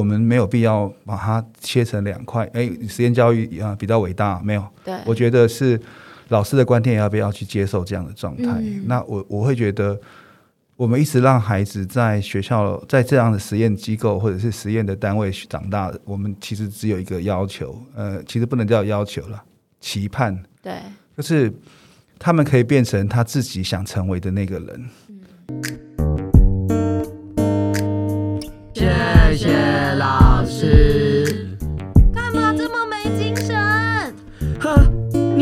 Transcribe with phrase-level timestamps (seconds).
[0.00, 2.48] 我们没有必要把它切成两块。
[2.54, 4.66] 哎，实验教育啊比较伟大，没有。
[4.82, 5.78] 对，我觉得是
[6.28, 8.62] 老师的观点要不要去接受这样的状态？
[8.86, 10.00] 那我我会觉得，
[10.76, 19.42] 我们一直让孩子在学校在这样的实验机构或者是实验的单位长大，我们其实只有一个要求，呃，其实不能叫要求了，
[19.82, 20.42] 期盼。
[20.62, 20.72] 对，
[21.14, 21.52] 就是
[22.18, 24.88] 他们可以变成他自己想成为的那个人。
[28.72, 29.69] 谢谢老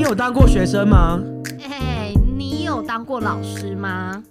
[0.08, 1.20] 有当过学生吗？
[1.70, 4.24] 哎，你有当过老师吗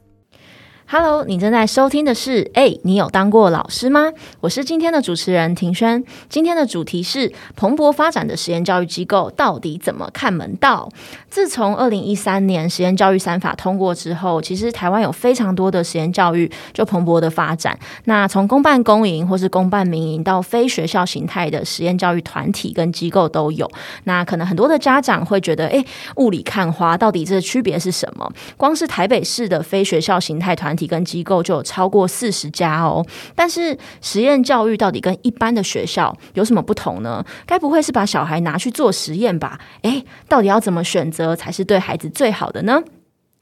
[0.90, 4.14] ？Hello，你正在收听的是哎，你有当过老师吗？
[4.40, 6.02] 我是今天的主持人庭轩。
[6.30, 10.88] 今天的主题是蓬勃发展的实验教育机构到底怎么看门道？
[11.30, 17.78] 自从二零一三年实验教育三法通过之后，其实台湾有非常多的实验教育就蓬勃的发展。
[18.06, 23.70] 那从公办公营或是公办民营到非学校形态的实验教育团体跟机构都有。
[24.06, 25.84] 那可能很多的家长会觉得，哎，
[26.16, 28.32] 雾里看花，到底这区别是什么？
[28.56, 37.26] 光是台北市的非学校形态团体跟机构就有超过四十家哦，但是实验教育到底跟一般的学校有什么不同呢？
[37.46, 39.60] 该不会是把小孩拿去做实验吧？
[39.82, 42.82] 诶，到底要怎么选择才是对孩子最好的呢？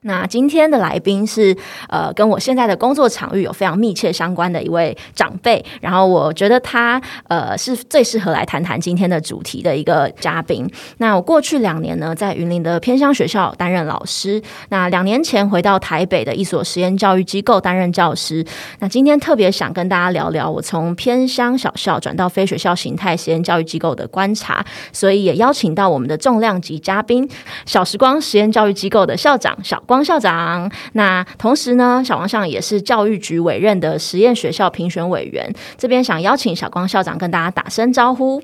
[0.06, 1.56] 那今天的来宾是
[1.90, 10.70] 呃，跟我现在的工作场域有非常密切相关的一位长辈，然后我觉得他呃是最适合来谈谈今天的主题的一个嘉宾。
[11.00, 14.40] 那我过去两年呢，在云林的偏乡学校担任老师，
[14.70, 18.46] 那两年前回到台北的一所实验教育机构担任教师。
[18.78, 27.28] 那今天特别想跟大家聊聊我从偏乡小校转到非学校形态实验教育机构的观察，所以也邀请到我们的重量级嘉宾——
[27.66, 29.95] 小时光实验教育机构的校长小光。
[29.96, 35.50] 王校长，那同时呢，小王校也是教育局委任的实验学校评选委员。
[35.78, 38.44] 这边想邀请小光校长跟大家打声招呼。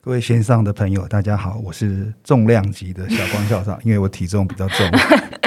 [0.00, 4.88] 各位线上的朋友，大家好，我是重量级的小光校长，因为我体重比较重。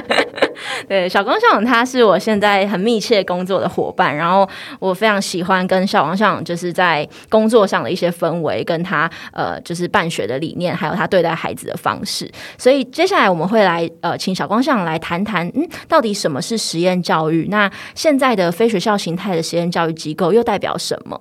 [0.89, 4.47] 对，小光校长他是我现在很密切工作的伙伴，然后
[4.79, 12.31] 我非常喜欢跟小光校长就是在工作上的一些氛围，跟他呃就是办学的理念，还有他对待孩子的方式。
[12.57, 17.47] 所以接下来我们会来呃请小光校长来谈谈，嗯，到底什么是实验教育？
[17.49, 21.19] 那现在的非学校形态的实验教育机构又代表什么？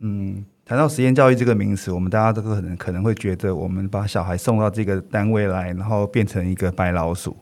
[0.00, 7.36] 嗯，谈到实验教育这个名词，我们大家都可能可能会觉得，我们把小孩送到这个单位来，然后变成一个白老鼠。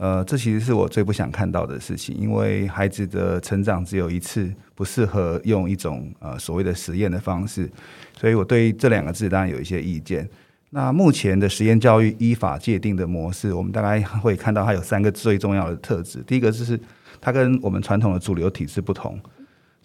[0.00, 7.70] 呃，这其实是我最不想看到的事情，因为孩子的成长只有一次，不适合用一种呃所谓的实验的方式，
[8.18, 10.26] 所以我对这两个字当然有一些意见。
[10.70, 16.22] 那目前的实验教育依法界定的模式，我们大概会看到它有三个最重要的特质。
[16.22, 16.80] 第一个就是
[17.20, 19.20] 它跟我们传统的主流体制不同，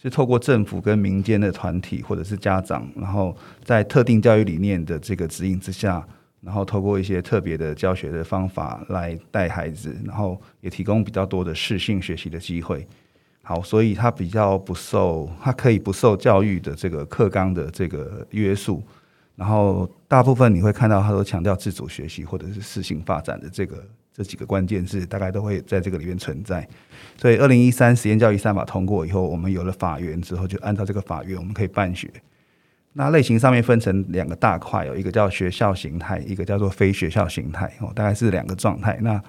[0.01, 6.07] 是透过政府跟民间的团体或者是家长，然后在特定教育理念的这个指引之下。
[6.45, 12.87] 然后透过一些特别的教学的方法来带孩子，然后也提供比较多的适性学习的机会。
[13.41, 18.83] 好，所以他比较不受，他可以不受教育的这个课纲的这个约束。
[19.35, 26.67] 然后大部分你会看到，他都强调自主学习或者是适性发展的这个这几个关键字，大概都会在这个里面存在。
[27.17, 32.09] 所以二零一三实验教育三法通过以后，我们有了法源之后，就按照这个法源，我们可以办学。
[32.97, 38.97] 那类型上面分成两个大块，有一个叫学校形态，一个叫做非学校形态，哦，大概是两个状态。
[39.01, 39.21] 那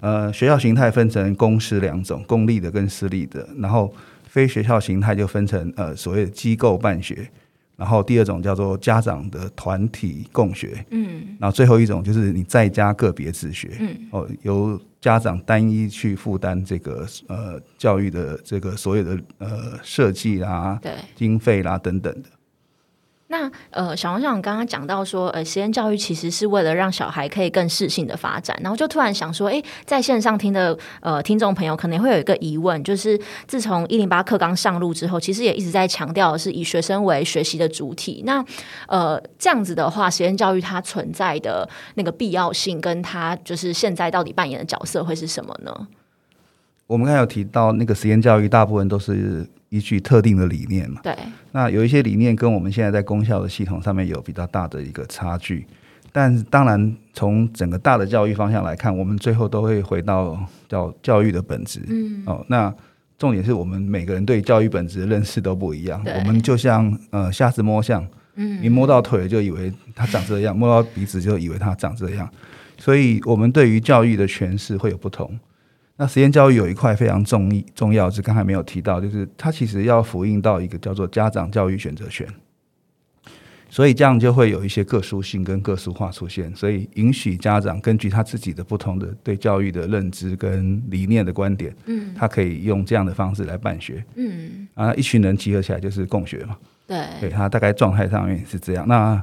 [0.00, 3.90] 呃，学校形态分成公私两种，公立的跟私立的，然后
[4.28, 7.26] 非学校形态就分成呃所谓的机构办学，
[7.78, 22.28] 然后第二种叫做家长的团体共学，嗯，然后最后一种就是你在家个别自学，嗯，哦，由家长单一去负担这个呃教育的这个所有的呃设计啦、对经费啦等等的。
[23.34, 38.22] 那呃，小王校长刚刚讲到说，呃，实验教育其实是为了让小孩可以更适性的发展，然后就突然想说，哎，在线上听的呃听众朋友可能会有一个疑问，就是自从一零八课纲上路之后，其实也一直在强调是以学生为学习的主体。
[38.24, 38.44] 那
[38.86, 45.88] 呃，这样子的话，实验教育它存在的那个必要性，跟它就是现在到底扮演的角色会是什么呢？
[46.86, 49.44] 我们刚才有提到，那个实验教育大部分都是。
[49.74, 51.12] 依据特定的理念嘛，对，
[51.50, 55.66] 那有一些理念跟我们现在在功效的系统上面有比较大的一个差距，
[56.12, 60.38] 但当然从整个大的教育方向来看，我们最后都会回到
[60.68, 61.80] 叫教育的本质。
[61.88, 62.72] 嗯，哦，那
[63.18, 66.00] 重点是我们每个人对教育本质的认识都不一样。
[66.04, 68.06] 我们就像呃瞎子摸象，
[68.36, 72.30] 嗯，你摸到腿就以为它长这样，摸到鼻子就以为它长这样，
[72.78, 75.36] 所以我们对于教育的诠释会有不同。
[75.96, 82.26] 那实验教育有一块非常重意重要，是刚才没有提到，就是它其实要复印到一个叫做家长教育选择权。
[83.70, 96.56] 所以这样就会有一些个殊性跟个殊化出现，所以允许家长根据他自己的不同的对教育的认知跟理念的观点，嗯，他可以用这样的方式来办学，嗯，啊，一群人集合起来就是共学嘛，
[96.86, 98.86] 对，对他大概状态上面是这样。
[98.86, 99.20] 那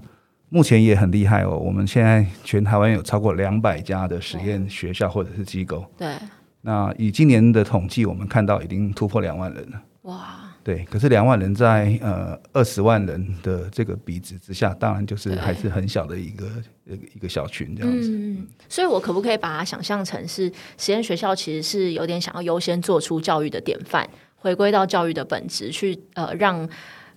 [0.49, 6.13] 目前也很厉害哦，我们现在全台湾有超过两百家的实验学校或者是机构，对，
[6.61, 10.37] 那以今年的统计，我们看到已经突破两万人了，哇。
[10.63, 16.45] 对，可是两万人在呃二十万人的这个比值之下，当然就是还是很小的一个
[16.85, 18.11] 一个一个小群这样子。
[18.11, 26.69] 嗯，所以我可不可以把它想象成是实验学校，其实是有点想要优先做出教育的典范，回归到教育的本质，去呃让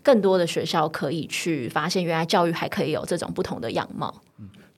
[0.02, 4.22] 更多的学校可以去发现，原来教育还可以有这种不同的样貌。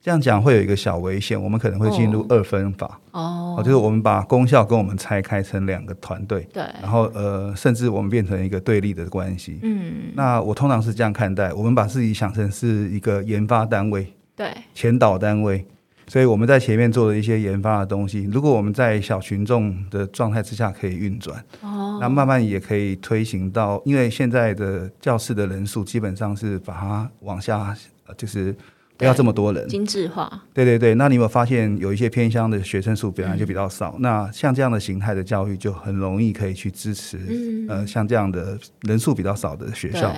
[0.07, 2.97] 这样讲会有一个小危险，我们可能会进入二分法。
[3.11, 9.59] 哦，就是我们把功效跟我们拆开成两个团队，对，然后呃，甚至我们变成一个对立的关系。
[9.63, 15.65] 嗯，那我通常是这样看待，我们把自己想成是一个研发单位，对，前导单位，
[16.07, 27.75] 所以我们在前面做的一些研发的东西，如果我们在小群众的状态之下可以运转，哦，那慢慢也可以推行到，因为现在的教室的人数基本上是把它往下，
[28.15, 28.55] 就是。
[28.97, 30.41] 不要这么多人，精致化。
[30.53, 33.95] 对对对，那你有没有发现有一些偏乡的学生数本来就比较少？
[33.99, 37.19] 那像这样的形态的教育就很容易可以去支持，
[37.69, 40.13] 呃，像这样的人数比较少的学校。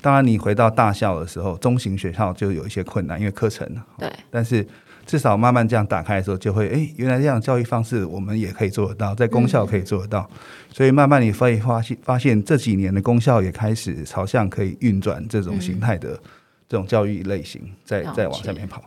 [0.00, 3.66] 当然，你回到大校的时候，中型学校就有一些困难，因为课程。
[3.98, 4.10] 对。
[4.30, 4.66] 但是
[5.06, 10.28] 至少慢慢这样打开的时候，就会哎，原来这样教育方式我们也可以做得到，在公校可以做得到。
[10.70, 16.18] 所以慢慢你会发现，发现这几年的公校也开始朝向可以运转这种形态的。
[16.68, 18.82] 这种教育类型在在往下面跑。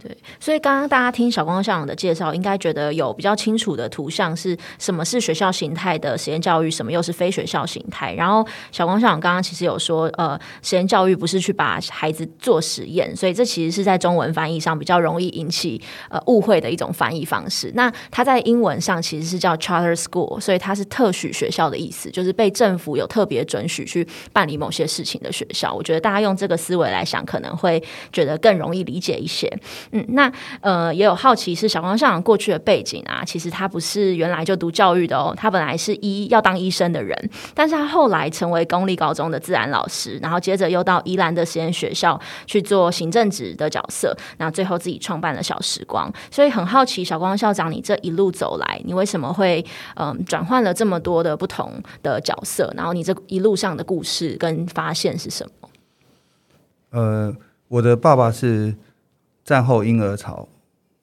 [0.00, 8.14] 对，所以刚刚大家听小光校长的介绍，应该觉得有比较清楚的图像是什么是学校形态的实验教育，什么又是非学校形态。
[8.14, 17.70] 然后小光校长刚刚其实有说，呃，实验教育不是去把孩子做实验，所以这其实是在中文翻译上比较容易引起呃误会的一种翻译方式。
[17.74, 25.74] 那它在英文上其实是叫 charter school，所以它是特许学校的意思，就是被政府有特别准许去办理某些事情的学校。
[25.74, 29.52] 我觉得大家用这个思维来想，可能会觉得更容易理解一些。
[29.92, 49.64] 嗯，那呃也有好奇是小光校长过去的背景啊，其实他不是原来就读教育的哦，他本来是医要当医生的人，但是他后来成为公立高中的自然老师，然后接着又到宜兰的实验学校去做行政职的角色，那最后自己创办了小时光，所以很好奇小光校长，你这一路走来，你为什么会
[49.96, 51.72] 嗯转换了这么多的不同
[52.02, 55.68] 的角色，然后你这一路上的故事跟发现是什么？
[56.90, 57.34] 呃，
[57.68, 58.74] 我的爸爸是。
[59.44, 60.48] 战后婴儿潮，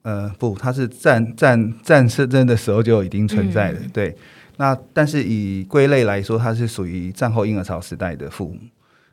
[0.02, 4.16] 呃，不，它是战战战争的时候就已经存在的，对。
[4.56, 8.58] 那但是以归类来说，它是属于战后婴儿潮时代的父母。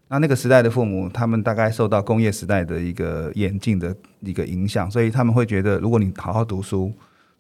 [0.10, 6.94] 那那个时代的父母，他们大概受到工业时代的一个演进的一个影响，所以他们会觉得，如果你好好读书，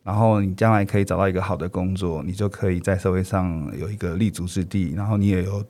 [0.03, 5.63] 然后你将来可以找到一个好的工作，你就可以在社会上有一个立足之地，然后你也有，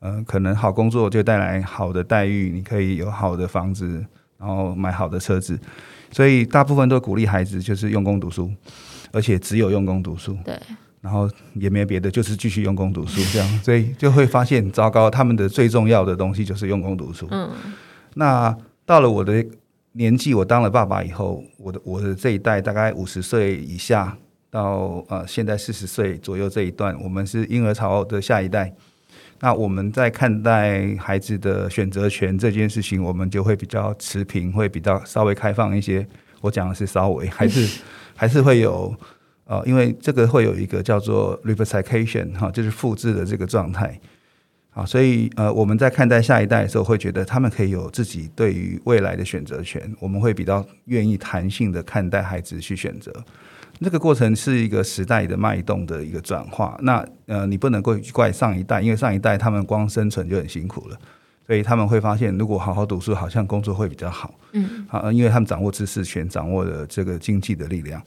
[0.00, 4.04] 呃，可能好工作就带来好的待遇，你可以有好的房子。
[4.42, 5.56] 然后买好的车子，
[6.10, 8.50] 所以大部分都鼓励孩子就是用功读书，
[9.12, 10.36] 而且只有用功读书。
[10.44, 10.58] 对，
[11.00, 17.28] 然后也没别的，就是继续用功读书这样， 所以就会发现糟糕，他们的最重要的东西就是用功读书。
[17.30, 17.48] 嗯，
[18.14, 18.52] 那
[18.84, 19.46] 到了我的
[19.92, 24.18] 年纪，我当了爸爸以后，我的我的这一代大概五十岁以下
[24.50, 28.74] 到呃现在四十岁左右这一段，我们是婴儿潮的下一代。
[29.44, 36.06] 那我们在看待孩子的选择权这件事情，我们就会比较持平，会比较稍微开放一些。
[36.40, 37.80] 我讲的是稍微，还是
[38.14, 38.94] 还是会有
[39.46, 44.00] 呃，因为这个会有一个叫做 replication 哈，就是复制的这个状态。
[44.70, 49.82] 好，所以呃，我们在看待下一代的时候，会觉得他们可以有自己对于未来的选择权。
[49.98, 53.12] 我们会比较愿意弹性的看待孩子去选择。
[53.82, 56.78] 那个过程是一个时代的脉动的一个转化。
[56.82, 60.96] 那呃，你不能够怪上一代，因为上一代他们光生存就很辛苦了，
[61.46, 64.32] 所以他们会发现，如果好好读书，好像工作会比较好。
[64.52, 68.00] 嗯，好，因为他们掌握知识权，掌握了这个经济的力量。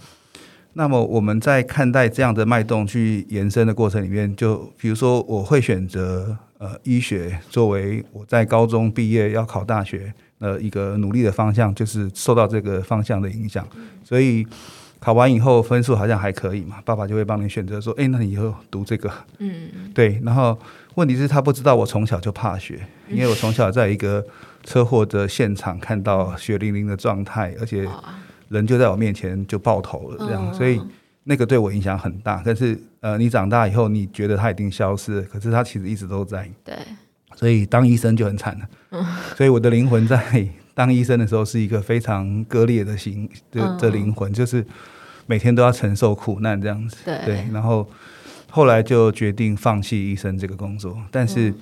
[0.73, 13.67] 那么我们在看待这样的脉动去延伸的过程里面，就比如说，我会选择呃医学作为我在高中毕业要考大学呃一个努力的方向，就是受到这个方向的影响，
[14.05, 14.47] 所以。
[14.99, 20.19] 考完以后分数好像还可以嘛，爸爸就会帮你选择说，哎，那你以后读这个，嗯，对。
[20.23, 20.57] 然后
[20.95, 24.25] 问题是，他不知道我从小就怕血，因为我从小在一个
[24.63, 27.87] 车祸的现场看到血淋淋的状态，而且
[28.49, 30.53] 人就在我面前就爆头了，这样。
[30.53, 30.81] 所以
[31.23, 32.41] 那个对我影响很大。
[32.43, 36.49] 但是呃，你长大以后，你觉得它已经消失了，可是它其实一直都在。
[36.63, 36.75] 对，
[37.35, 39.05] 所以当医生就很惨了。
[39.35, 40.17] 所以我的灵魂在
[40.75, 44.63] 当医生的时候是一个非常割裂的心的嗯的灵魂，就是
[45.25, 46.97] 每天都要承受苦难这样子。
[47.03, 47.89] 对对，然后
[48.51, 51.53] 后来就决定放弃医生这个工作，但是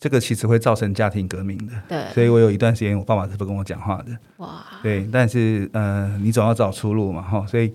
[0.00, 1.72] 这个其实会造成家庭革命的。
[1.88, 4.16] 对，所以我有一段时间，我爸爸是不跟我讲话的。
[4.38, 7.72] 哇，对，但是呃，你总要找出路嘛，哈，所以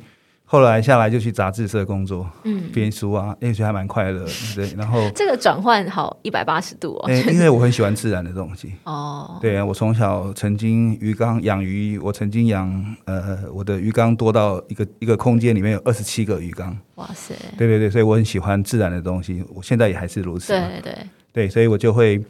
[0.53, 4.71] 后来下来就去杂志社工作，嗯，编书啊，也许还蛮快乐的， 对。
[4.77, 7.07] 然后，这个转换好一百八十度哦。
[7.07, 20.97] 诶、因为我很喜欢自然的东西， 哦，对啊，我从小曾经鱼缸养鱼，我曾经养呃，我的鱼缸多到一个一个空间里面有二十七个鱼缸，哇塞，对对对，所以我很喜欢自然的东西，我现在也还是如此嘛，对对，
[21.33, 22.23] 对，所以我就会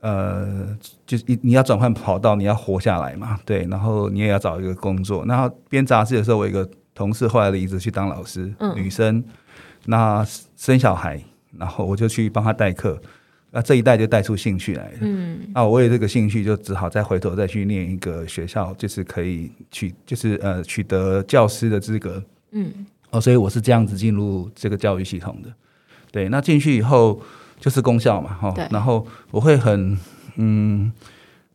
[0.00, 0.76] 呃，
[1.06, 5.24] 就是你你要转换跑道，你要活下来嘛，对，然后你也要找一个工作。
[5.26, 9.24] 然后编杂志的时候，我有一个同事后来离职去当老师，嗯女生，
[9.86, 11.20] 那生小孩，
[11.58, 13.00] 然后我就去帮她代课，
[13.50, 14.98] 那这一代就带出兴趣来了。
[15.00, 22.22] 嗯，那我为了这个兴趣，就只好再回头再去念一个学校，就是可以取，就是呃取得教师的资格。
[22.52, 25.50] 嗯，哦，所以我是这样子进入这个教育系统的。
[26.10, 27.20] 对，那进去以后
[27.58, 29.98] 就是功效嘛，哈、对然后我会很
[30.36, 30.92] 嗯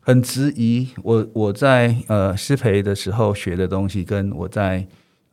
[0.02, 4.86] 很质疑我我在呃师培的时候学的东西，跟我在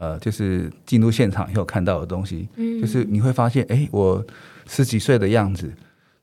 [0.04, 4.24] 呃就是进入现场以后看到的东西，嗯就是你会发现，哎，我
[4.66, 5.72] 十几岁的样子，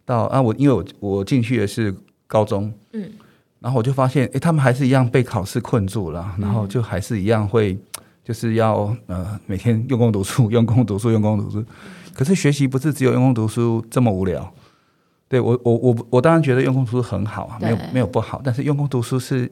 [0.05, 1.93] 到啊我因为我我进去的是
[2.27, 3.09] 高中，嗯，
[3.59, 7.77] 然后我就发现，哎，他们还是一样被考试困住了，然后就还是一样会。
[8.23, 11.65] 就是要呃每天用功读书，用功读书，用功读书。
[12.13, 14.53] 可是学习不是只有用功读书这么无聊。
[15.27, 19.51] 对我我我我当然觉得用功读书很好啊，没有没有不好，但是用功读书是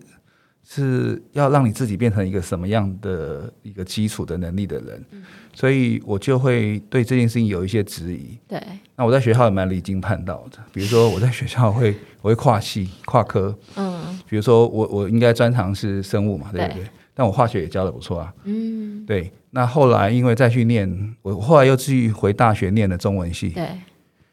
[0.71, 5.03] 是要让你自己变成一个什么样的一个基础的能力的人，
[5.51, 8.38] 所以我就会对这件事情有一些质疑。
[8.47, 8.61] 对，
[8.95, 14.19] 那我在学校也蛮离经叛道的，比如说我在学校会 我会跨系跨科，嗯。
[14.29, 16.67] 比如说我我应该专长是生物嘛，对。
[16.67, 16.83] 不对？
[16.83, 16.89] 对？
[17.15, 23.67] 但我化学也教的不错啊，嗯，对，那后来因为再去念，我后来又去回大学念了中文系，对，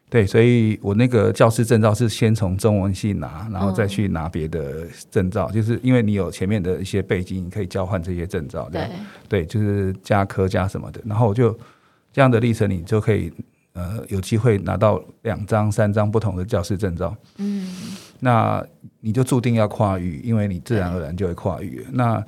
[0.08, 3.88] 对，所以我那个教师证照是先从中文系拿，然后再嗯。
[3.88, 8.88] 去拿别的证照，就是因为你有前面的一些背景，你可以交换这些证照，对，
[9.28, 11.52] 对，就是加科加什么的，然后我就
[12.12, 13.32] 这样的历程，你就可以
[13.72, 17.66] 呃有机会拿到两张、三张不同的教师证照，嗯，
[18.20, 18.64] 那
[19.00, 21.84] 你就注定要跨域，因为你自然而然就会跨域。
[21.92, 22.24] 那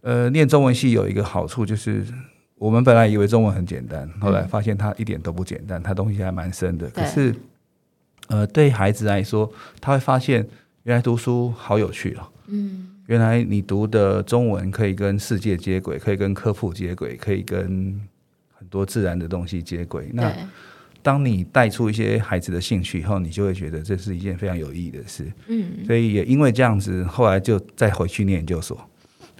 [0.00, 2.04] 呃，念中文系有一个好处就是，
[2.64, 6.88] 我们本来以为中文很简单，后来发现它一点都不简单，它东西还蛮深的。
[6.88, 7.34] 可是，
[8.28, 9.52] 呃，对孩子来说，
[9.82, 10.48] 他会发现
[10.84, 12.26] 原来读书好有趣哦。
[12.46, 18.00] 嗯，原来你读的中文可以跟世界接轨，可以跟科普接轨，可以跟
[18.54, 20.08] 很多自然的东西接轨。
[20.14, 20.32] 那，
[21.02, 25.30] 当你带出一些孩子的兴趣以后，你就会觉得这是一件非常有意义的事。
[25.48, 28.88] 嗯，所以也因为这样子，后来就再回去念研究所。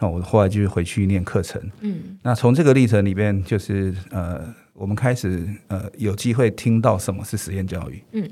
[0.05, 1.59] 那我后来就是回去念课程。
[1.81, 8.03] 嗯，那从这个历程里边，就是呃，我们开始呃有机会听到什么是实验教育。
[8.13, 8.31] 嗯，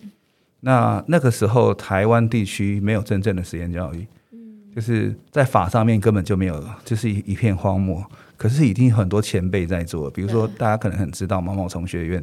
[0.61, 4.07] 那那个时候台湾地区没有真正的实验教育。
[4.33, 4.39] 嗯，
[4.77, 8.05] 就是在法上面根本就没有，就是一一片荒漠。
[8.37, 12.23] 可是已经有很多前辈在做，比如说大家可能很知道毛毛虫学院，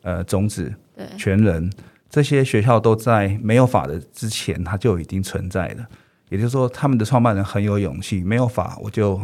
[0.00, 1.70] 呃，种子、对，全人
[2.08, 5.86] 这些学校都在没有法的之前，它就已经存在了。
[6.28, 9.20] 也就是说，他们的创办人很有勇气，没有法我就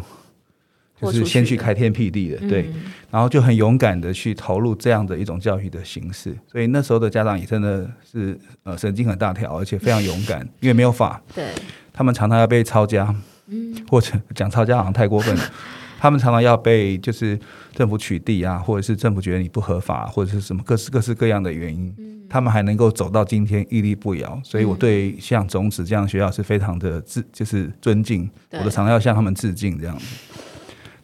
[1.01, 6.37] 就是先去开天辟地的，对，嗯然后就很勇敢的去投入这样的一种教育的形式。
[6.51, 11.47] 所以那时候的家长也真的是呃神经很大条，而且非常勇敢， 因为没有法，对，
[11.93, 13.15] 他们常常要被抄家，
[13.49, 15.35] 嗯，或者讲抄家好像太过分。
[15.37, 15.43] 了。
[15.97, 17.39] 他们常常要被就是
[17.73, 21.95] 政府取缔啊，或者是政府觉得你不合法，或者是什么各式各式各样的原因，
[22.35, 24.41] 他们还能够走到今天屹立不摇。
[24.43, 30.05] 所以我对像种子这样的学校是非常的致，就是尊敬，我都常常要向他们致敬这样子。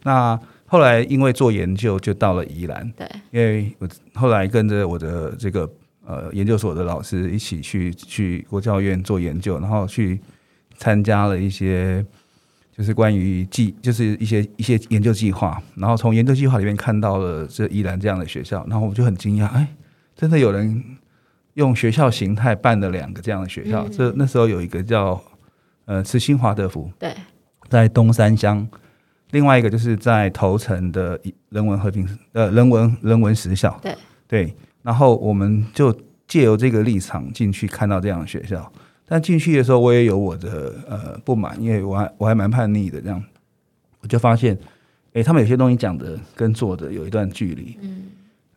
[0.03, 5.71] 那后来因为做研究，就到了宜兰，对，因为我后来跟着我的这个
[6.05, 10.19] 呃研究所的老师一起去去国教院做研究，然后去
[10.75, 12.05] 参加了一些
[12.75, 19.65] 就是关于计，就是一些一些研究计划，然后从研究计划里面看到了这宜兰这样的学校，然后我就很惊讶，哎，
[20.13, 20.83] 真的有人
[21.55, 23.91] 用学校形态办了两个这样的学校，嗯。
[23.91, 25.21] 这那时候有一个叫
[25.85, 27.13] 呃慈心华德福，对，
[27.69, 28.67] 在东山乡，
[29.31, 33.95] 另外一个就是在头城的人文和平呃人文人文实校，对。
[34.27, 35.93] 对，然后我们就
[36.25, 38.71] 借由这个立场进去看到这样的学校，
[39.05, 43.21] 但进去的时候我也有我的呃不满，因为我还我还蛮叛逆的这样，
[43.99, 44.57] 我就发现
[45.11, 47.77] 诶，他们有些东西讲的跟做的有一段距离。
[47.81, 48.05] 嗯，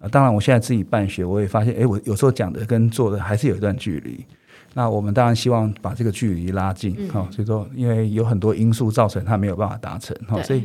[0.04, 4.24] 啊，当然我现在自己办学，我也发现，哎，我有时候讲的跟做的还是有一段距离。
[4.74, 10.64] 那我们当然希望把这个距离拉近，哈、所以说，因为有很多因素造成他没有办法达成，哈、对所以，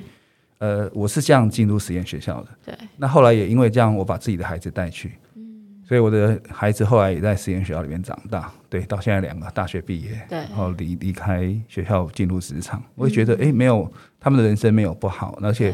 [0.58, 2.48] 呃，我是这样进入实验学校的。
[2.66, 5.44] 对，那后来也因为这样，我把自己的孩子带去，嗯。
[5.88, 15.72] 所以我的孩子后来也在实验学校里面长大，对，到现在两个大学毕业，对然后离离开学校进入职场，我也觉得，哎、没有他们的人生没有不好，而且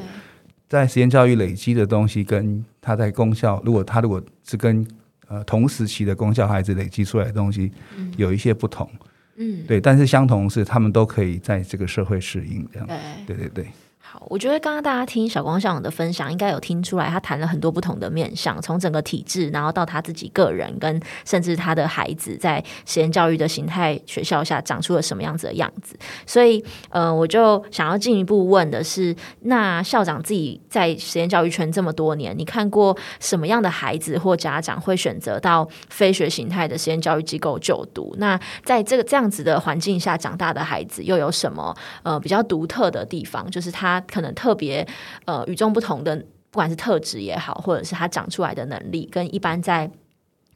[0.76, 4.86] 在实验教育累积的东西，跟他在功效，如果他如果是跟
[5.28, 7.72] 呃同时期的功效孩子累积出来的东西，
[8.18, 8.90] 有一些不同，
[9.38, 12.88] 嗯，对，但是相同是他们都可以在这个社会适应，这样，
[13.26, 13.36] 对。
[13.36, 13.68] 对对对。
[14.08, 25.98] 好，我觉得刚刚大家听小光校长的分享，应该有听出来，他谈了很多不同的面向，从整个体制，然后到他自己个人，跟甚至他的孩子在实验教育的形态学校下长出了什么样子的样子。
[26.28, 38.16] 所以，呃，我就想要进一步问的是，那校长自己在实验教育圈这么多年，你看过什么样的孩子或家长会选择到非学形态的实验教育机构就读？
[38.20, 43.50] 那在这个这样子的环境下长大的孩子，又有什么呃比较独特的地方？
[43.50, 44.88] 就是他可能特别
[45.26, 46.16] 呃与众不同的，
[46.52, 49.90] 不管是特质也好，或者是他长出来的能力，跟一般在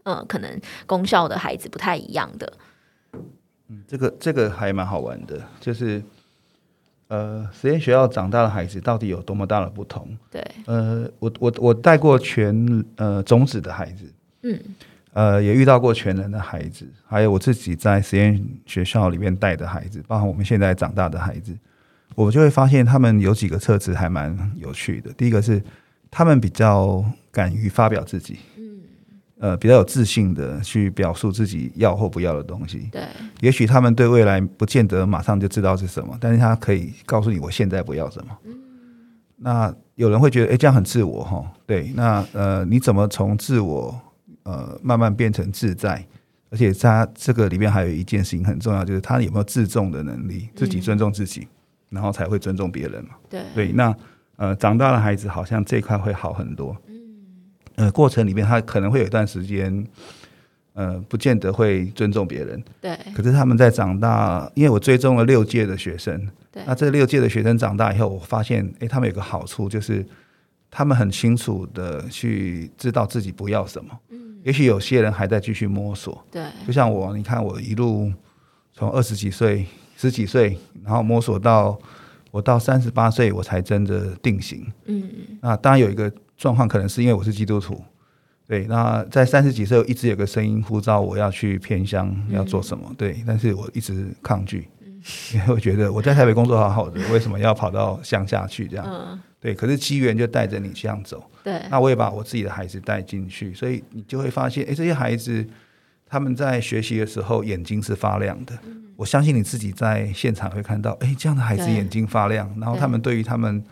[0.03, 2.53] 呃可能公校的孩子不太一样的。
[3.67, 6.01] 嗯这个这个还蛮好玩的，就是
[7.07, 10.07] 呃，实验学校长大的孩子到底有多么大的不同？
[10.31, 14.05] 对，呃，我我我带过全呃种子的孩子，
[14.43, 14.59] 嗯，
[15.13, 21.55] 呃，也遇到过全人的孩子，还有我自己在实验学校里面带的孩子，包括我们现在长大的孩子，
[22.25, 25.11] 我就会发现他们有几个特质还蛮有趣的。
[25.13, 25.61] 第一个是
[26.11, 28.79] 他们比较敢于发表自己，嗯，
[29.39, 32.89] 呃，比较有自信的去表述自己要或不要的东西。
[32.91, 33.03] 对，
[33.39, 38.37] 也许他们对未来不见得马上就知道是什么，但是他可以告诉你我现在不要什么。
[39.37, 41.49] 那有人会觉得，哎、这样很自我哈？
[41.65, 43.97] 对，那呃，你怎么从自我
[44.43, 46.05] 呃慢慢变成自在？
[46.51, 51.47] 而且他这个里面还有一件事情很重要，就是他有没有自重的能力，自己尊重自己，
[51.89, 53.11] 然后才会尊重别人嘛。
[53.29, 53.95] 对，对，那
[54.37, 56.75] 呃，长大的孩子好像这一块会好很多。
[57.75, 59.85] 呃，过程里面他可能会有一段时间，
[60.73, 62.61] 呃，不见得会尊重别人。
[62.81, 70.05] 对，可是他们在长大，因为我追踪了六届的学生，对那这六届的学生长大以后，我发现，哎，他们有个好处就是，
[70.69, 73.97] 他们很清楚的去知道自己不要什么。
[74.09, 78.11] 嗯，也许有些人还在继续摸索，对，就像我，你看我一路
[78.73, 79.65] 从二十几岁、
[79.99, 81.77] 十几岁，然后摸索到
[82.31, 84.65] 我到三十八岁，我才真的定型。
[84.85, 85.03] 嗯，
[85.41, 87.83] 那当然有一个状况，可能是因为我是基督徒，
[88.47, 88.65] 对。
[88.67, 92.89] 那在三十几岁，一直有个声音呼召我要去偏乡，要做什么？
[92.97, 94.69] 对，但是我一直抗拒，
[95.33, 98.69] 因为我觉得我在台北工作好好的，为什么要跑到乡下去？
[98.69, 99.53] 这样，嗯，对。
[99.53, 105.45] 可是机缘就带着你这样走，对，那我也把我自己的孩子带进去，所以你就会发现，哎，这些孩子
[106.09, 108.57] 他们在学习的时候眼睛是发亮的。
[108.95, 113.17] 我相信你自己在现场会看到，哎，这样的孩子眼睛发亮，然后他们对。
[113.17, 113.63] 于他们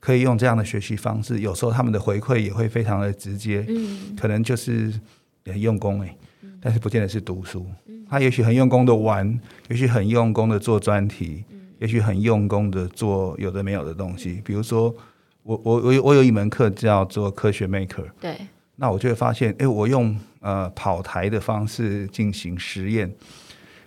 [0.00, 4.92] 可以用这样的学习方式，有时候他们的回馈也会非常的直接，嗯，可能就是
[5.46, 6.16] 很用功哎，
[6.60, 7.66] 但是不见得是读书。
[8.08, 11.44] 他也许很用功的玩，也许很用功的做专题，
[11.78, 14.42] 也许很用功的做有的没有的东西。
[14.44, 14.94] 比如说，
[15.42, 18.36] 我我我有我有一门课叫做科学 Maker，对，
[18.76, 23.12] 那我就会发现，哎，我用呃跑台的方式进行实验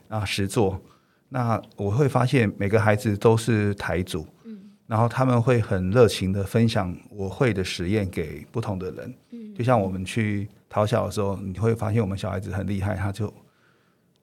[0.08, 0.82] 啊实做，
[1.30, 4.58] 那我会发现每个孩子都是台主，嗯。
[4.88, 9.14] 然后他们会很热情的分享我会的实验给不同的人，
[9.54, 13.34] 就像我们去讨小的时候，你会发现我们小孩子很厉害，他就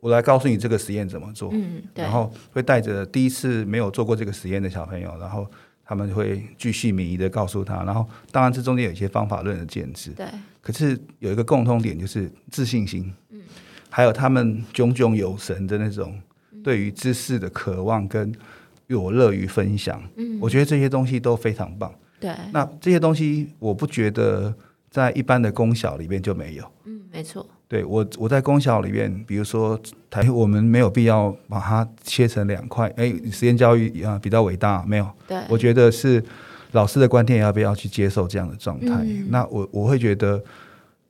[0.01, 2.03] 我来告诉你这个实验怎么做，嗯，对。
[2.03, 5.47] 然，后会带着第一次没有做过这个实验的小朋友，然后
[5.85, 10.27] 他们会巨细靡遗的告诉他，然后当然这中间有一些方法论的建制，对，
[10.65, 13.39] 可是有一个共通点就是自信心，嗯，
[13.91, 16.19] 还有他们炯炯有神的那种
[16.63, 18.35] 对于知识的渴望跟
[18.89, 21.93] 我乐于分享，嗯，我觉得这些东西都非常棒。
[22.19, 24.55] 对，那这些东西我不觉得
[24.91, 26.65] 在一般的公小里面就没有。
[26.85, 32.91] 嗯，没错，对我，我在公小里面，比如说台，我们没有必要把它切成两块。
[32.97, 35.11] 哎，实验教育啊比较伟大，没有。
[35.27, 36.23] 对，我觉得是
[36.75, 38.89] 老师的观念要不要去接受这样的状态。
[39.03, 39.27] 嗯。
[39.31, 40.41] 那我我会觉得，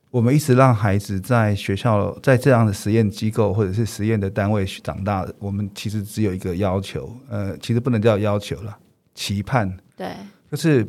[0.09, 8.77] 我们一直让孩子在学校在这样的实验机构或者是实验的单位长大，我们其实只有一个要求，呃，其实不能叫要求了，
[9.13, 9.75] 期盼。
[9.97, 10.07] 对，
[10.49, 10.87] 就是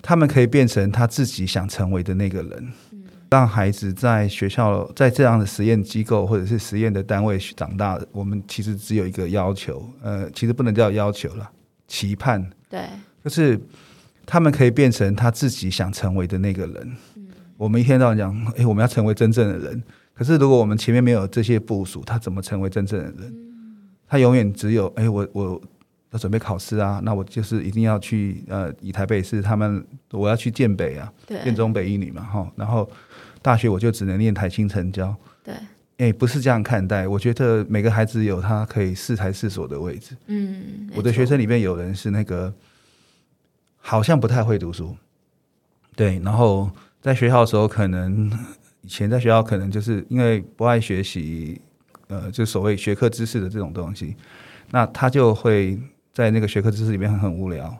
[0.00, 2.72] 他们可以变成他自己想成为的那个人。
[3.30, 11.50] 让孩子在学校在这样的实验机构或者是实验的单位长大，我们其实只有一个要求，呃，其实不能叫要求了，
[11.88, 12.48] 期盼。
[12.68, 12.84] 对，
[13.24, 13.58] 就是
[14.26, 16.96] 他们可以变成他自己想成为的那个人。
[17.56, 19.82] 我们一天到晚讲，哎，我们要成为真正的人。
[20.12, 23.34] 可是如果我们前面没有这些部署，他怎么成为真正的人？
[24.06, 25.60] 他永远只有，哎，我我
[26.10, 32.88] 要准备考试啊，那我就是一定要去呃，以台北市他们我要去建北啊，建中北一女嘛，哈，然后
[33.42, 35.14] 大学我就只能念台青成交。
[35.42, 35.54] 对，
[35.98, 37.08] 哎，不是这样看待。
[37.08, 40.16] 我觉得每个孩子有他可以适才适所的位置。
[40.26, 42.52] 嗯，我的学生里面有人是那个
[43.84, 44.96] 好像不太会读书，
[45.94, 46.70] 对，然后。
[47.04, 48.32] 在学校的时候，可能
[48.80, 51.60] 以前在学校可能就是因为不爱学习，
[52.06, 54.16] 呃，就所谓学科知识的这种东西，
[54.70, 55.78] 那他就会
[56.14, 57.76] 在那个学科知识里面很很无聊，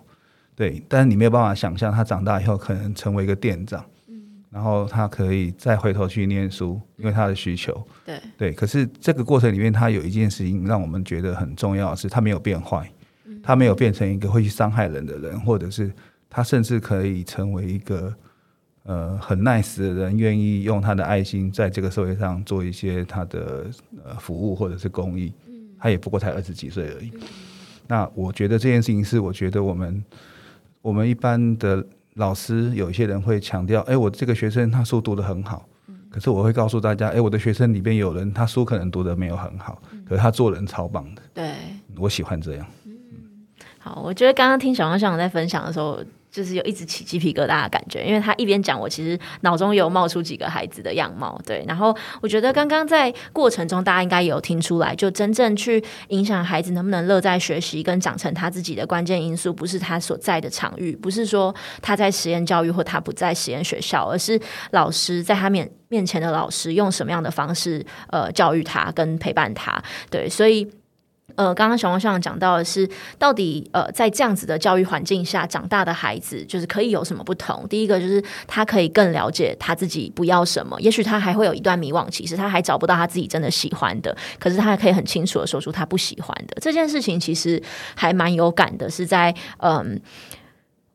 [0.54, 0.84] 对。
[0.90, 8.52] 但是你没有办法想象，他长大以后可能成为一个店长，嗯，然后他可以再回头去念书，因为他的需求，对对。
[8.52, 12.92] 可是这个过程里面，他有一件事情让我们觉得很重要的是，他没有变坏，
[13.44, 15.92] 他没有变成一个会去伤害人的人，或者是
[16.28, 18.12] 他甚至可以成为一个。
[18.86, 23.64] 呃，很 nice 的人愿意用他的爱心在这个社会上做一些他的
[24.04, 25.32] 呃服务或者是公益，
[25.78, 27.10] 他也不过才二十几岁而已。
[27.88, 30.04] 那我觉得这件事情是，我觉得我们
[30.82, 31.82] 我们一般的
[32.16, 35.66] 老师有一些人会强调，哎，我这个学生他书读得很好，
[36.10, 41.22] 可是我会告诉大家，哎，我的学生里边有人他书可能读得没有很好，可是他做人超棒的。
[41.32, 41.54] 对，
[41.96, 42.66] 我喜欢这样。
[43.84, 46.02] 好，我觉得刚刚听小王校长在分享的时候。
[46.34, 51.64] 就是有一直起鸡皮疙瘩的感觉，因为他一边讲，我其实脑中有冒出几个孩子的样貌，对。
[51.68, 64.36] 然后我觉得刚刚在过程中，大家应该有听出来，就真正去影响孩子能不能乐在学习跟长成他自己的关键因素，不是他所在的场域，不是说他在实验教育或他不在实验学校，而是
[64.72, 70.68] 老师在他面面前的老师用什么样的方式呃教育他跟陪伴他，对，所以。
[71.36, 77.66] 呃，刚刚小王校长讲到的是，到底呃，在这样子的教育环境下长大的孩子，就是可以有什么不同？
[77.68, 87.60] 第一个就是他可以更了解他自己不要什么，也许他还会有一段迷惘期，实他还找不到他自己真的喜欢的，可是他还可以很清楚的说出他不喜欢的这件事情，其实
[87.94, 88.88] 还蛮有感的。
[88.88, 90.00] 是在嗯，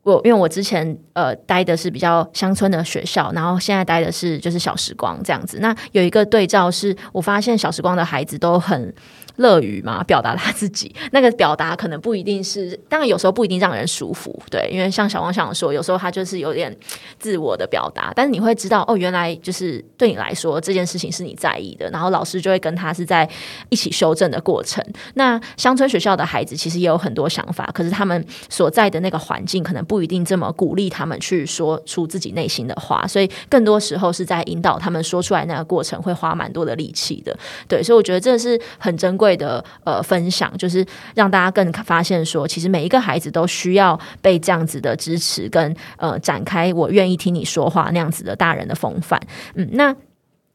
[0.02, 5.58] 我因为我之前呃待的是比较乡村的学校，然后现在待的是就是小时光这样子。
[5.60, 8.94] 那有一个对照是，我发现小时光的孩子都很。
[9.40, 16.74] 乐于嘛，表达他自己，那个表达可能不一定是，当然有时候不一定让人舒服，对，因为像小王想说，有时候他就是有点
[17.18, 23.26] 自我的表达，但是你会知道，哦，原来就是对你来说这件事情是你在意的，然后老师就会跟他是在
[23.70, 24.84] 一起修正的过程。
[25.14, 37.34] 那乡村学校的孩子其实也有很多想法，可是他们所在的那个环境可能不一定这么鼓励他们去说出自己内心的话，所以更多时候是在引导他们说出来那个过程会花蛮多的力气的，
[37.66, 39.29] 对，所以我觉得这是很珍贵。
[39.36, 49.20] 的呃分享，就是让大家更发现说，其实每一个孩子都需要被这样子的支持，跟呃展开我愿意听你说话那样子的大人的风范。
[49.54, 49.94] 嗯，那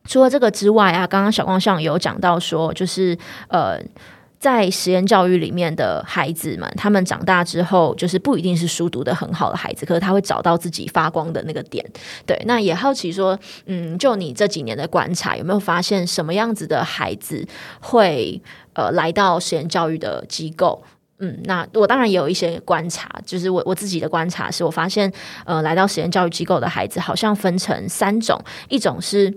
[0.06, 3.80] 除了这个之外啊，刚刚小光上有讲到说，就是呃。
[4.46, 11.84] 在实验教育里面的孩子们，他们长大之后，就是不一定是书读的很好的孩子，可是他会找到自己发光的那个点。
[12.28, 17.44] 对，那也好奇说，嗯，就你这几年的观察，有没有发现什么样子的孩子
[17.82, 18.40] 会
[18.74, 20.84] 呃来到实验教育的机构？
[21.18, 25.12] 嗯，那我当然也有一些观察，就是我我自己的观察是，我发现
[25.46, 29.34] 呃来到实验教育机构的孩子，好像分成三种，一种是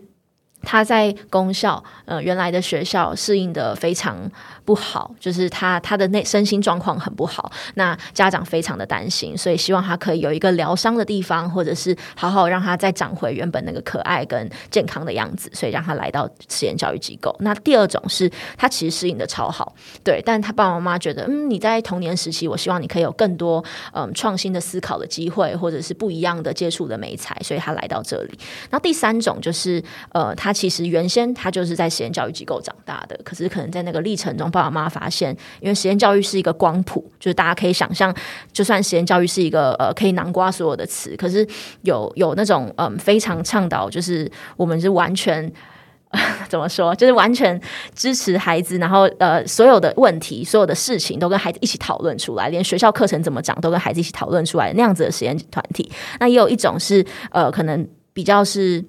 [0.61, 4.31] 他在公校呃原来的学校适应的非常。
[4.69, 17.35] 不好，就是他他的内身心状况很不好，那家长非常的担心，所以希望他可以有一个疗伤的地方，或者是好好让他再长回原本那个可爱跟健康的样子，所以让他来到实验教育机构。
[17.41, 28.39] 那第二种是他其实适应的超好，对，但他爸爸妈妈觉得，嗯，你在童年时期，我希望你可以有更多嗯创新的思考的机会，或者是不一样的接触的美才，所以他来到这里。
[28.69, 34.51] 那第三种就是呃，他其实原先他就是在实验教育机构长大的，可是可能在那个历程中。
[34.59, 38.13] 爸爸妈妈发现，因为实验教育是一个光谱，就是大家可以想象，
[38.53, 41.47] 就算实验教育是一个呃可以囊括所有的词，可是
[41.83, 45.53] 有有那种嗯非常倡导，就是我们是完全
[46.49, 47.61] 怎么说，就是完全
[47.95, 55.91] 支持孩子，然后呃所有的问题、所有的事情都跟孩子一起讨论出来，连学校课程怎么讲都跟孩子一起讨论出来那样子的实验团体。
[56.19, 58.85] 那也有一种是呃可能比较是。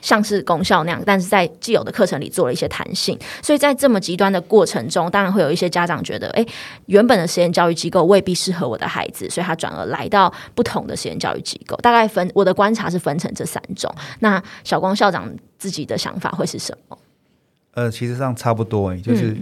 [0.00, 6.46] 像是功效那样，但是在既有的课程里做了一些弹性，所以在这么极端的过程中，当然会有一些家长觉得，诶，
[6.86, 11.76] 原本的实验教育机构未必适合我的孩子，所以他转而来到不同的实验教育机构。
[11.76, 13.92] 大概分我的观察是分成这三种。
[14.20, 16.98] 那小光校长自己的想法会是什么？
[17.74, 19.36] 呃，其实上差不多，就是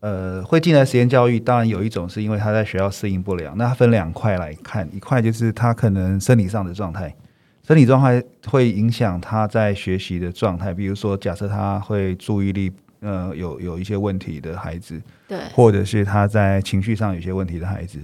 [0.00, 7.14] 呃，会进来实验教育，当然有一种是因为他在学校适应不良，那它分两块来看，一块就是他可能生理上的状态，
[7.66, 17.98] 生理状态会影响他在学习的状态，比如说假设他会注意力呃有有一些问题的孩子，对，或者是他在情绪上有些问题的孩子，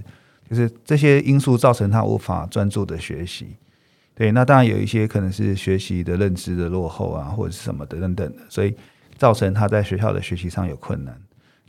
[0.49, 3.47] 就是这些因素造成他无法专注的学习。
[4.15, 8.73] 对，那当然有一些可能是学习的认知的落后啊，或者是什么的等等的，所以
[9.17, 11.15] 造成他在学校的学习上有困难。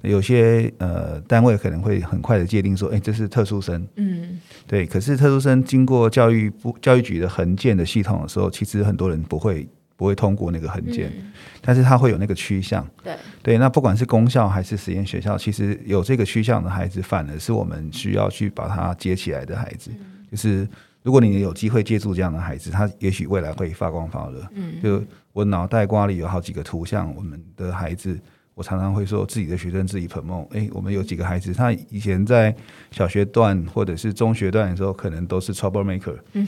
[0.02, 4.86] 有些呃单位可能会很快的界定说，哎，这是特殊生，嗯，对。
[4.86, 11.12] 可是特殊生经过教育部教育局的横件的系统的时候，其实很多人不会不会通过那个横件，
[11.60, 13.58] 但是他会有那个趋向，对对。
[13.58, 19.90] 那不管是公校还是实验学校，其实有这个趋向的孩子，反而是我们需要去把他接起来的孩子。
[20.30, 20.66] 就是
[21.02, 24.48] 如果你有机会接触这样的孩子，他也许未来会发光发热。
[24.54, 28.18] 嗯，就我脑袋瓜里有好几个图像，我们的孩子。
[28.54, 32.54] 我常常会说自己的学生自己捧梦，哎，我们有几个孩子，他以前在
[32.90, 36.46] 小学段或者是中学段的时候，可能都是 trouble maker，嗯，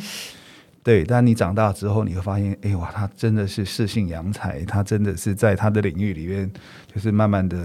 [0.83, 1.05] 对。
[1.05, 6.51] 但你长大之后，你会发现，哎哇，他真的是适性扬才，他真的是在他的领域里面，
[6.93, 7.57] 就是慢慢的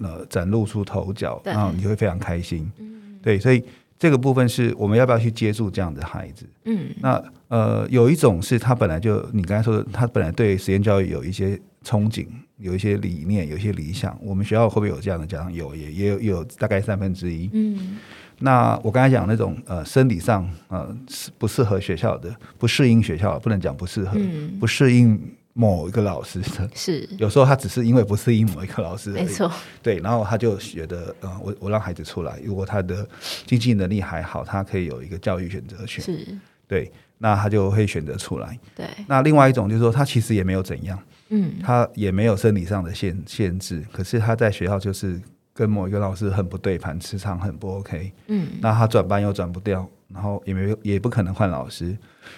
[0.00, 3.38] 呃展露出头角，然后你会非常开心，嗯，对。
[3.38, 3.64] 所以
[3.98, 6.46] 这个部分是我们要不要去接触这样的孩子？
[6.64, 12.26] 嗯，那呃，有一种是他本来就你刚才说的，他本来对实验教育有一些憧憬。
[12.58, 15.52] 有一些理念，有一些理想，我们学校会不会有这样的家长？
[15.52, 17.50] 有，也也有有大概三分之一。
[17.52, 17.98] 嗯，
[18.38, 24.16] 那我刚才讲那种呃生理上呃是不适合学校的，不适应学校，不能讲不适合，
[24.60, 25.20] 不适应
[25.54, 26.68] 某一个老师的。
[26.74, 29.50] 是，有时候他只是因为不适应某一个老师，没错。
[29.82, 33.08] 对，然后他就觉得，呃，我我让孩子出来，如果他的
[33.46, 36.04] 经济能力还好，他可以有一个教育选择权。
[36.04, 36.38] 是，
[36.68, 38.58] 对，那他就会选择出来。
[38.76, 40.98] 对，那另外一种就是说，他其实也没有怎样。
[41.30, 45.20] 嗯，他也没有生理上的限限制，可是他在学校就是
[45.54, 48.12] 跟某一个老师很不对盘，磁场很不 OK。
[48.26, 51.94] 嗯，那他转班又转不掉，然后也没有也不可能换老师，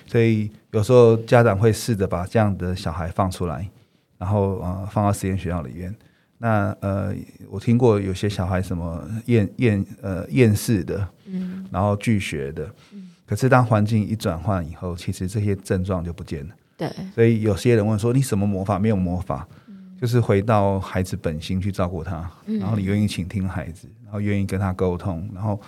[0.07, 3.69] 所以有时候家长会试着把这样的小孩放出来，
[4.17, 5.95] 然后呃放到实验学校里面。
[6.39, 7.15] 那呃，
[7.51, 16.55] 我听过有些小孩什么厌厌呃厌世的，嗯，然后拒学的，嗯，可是当环境一转换以后，其实这些症状就不见了。
[16.77, 18.79] 对，所以有些人问说：“你什么魔法？
[18.79, 19.49] 没有魔法，
[19.99, 25.59] 就是回到孩子本心去照顾他，然后你愿意倾听孩子，然后愿意跟他沟通，然后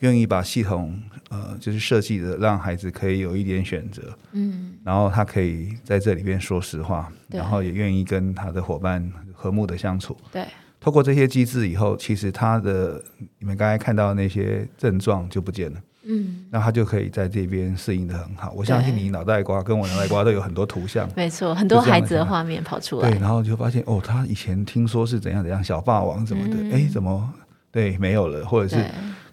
[0.00, 10.16] 愿意把系统呃，就是设计的让孩子可以有一点选择，嗯，然后他可以在这里边说实话，然后也愿意跟他的伙伴和睦的相处。
[10.30, 10.46] 对，
[10.80, 13.02] 透过这些机制以后，其实他的
[13.38, 18.52] 你们刚才看到那些症状就不见了。”嗯，那他就可以在这边适应的很好。
[18.52, 23.10] 我相信你脑袋瓜跟我脑袋瓜都有很多图像， 没错，很多孩子的画面跑出来。
[23.10, 27.28] 对，然后就发现哦，他以前听说是怎样怎样小霸王什么的，哎，怎么？
[27.72, 28.84] 对没有了，或者是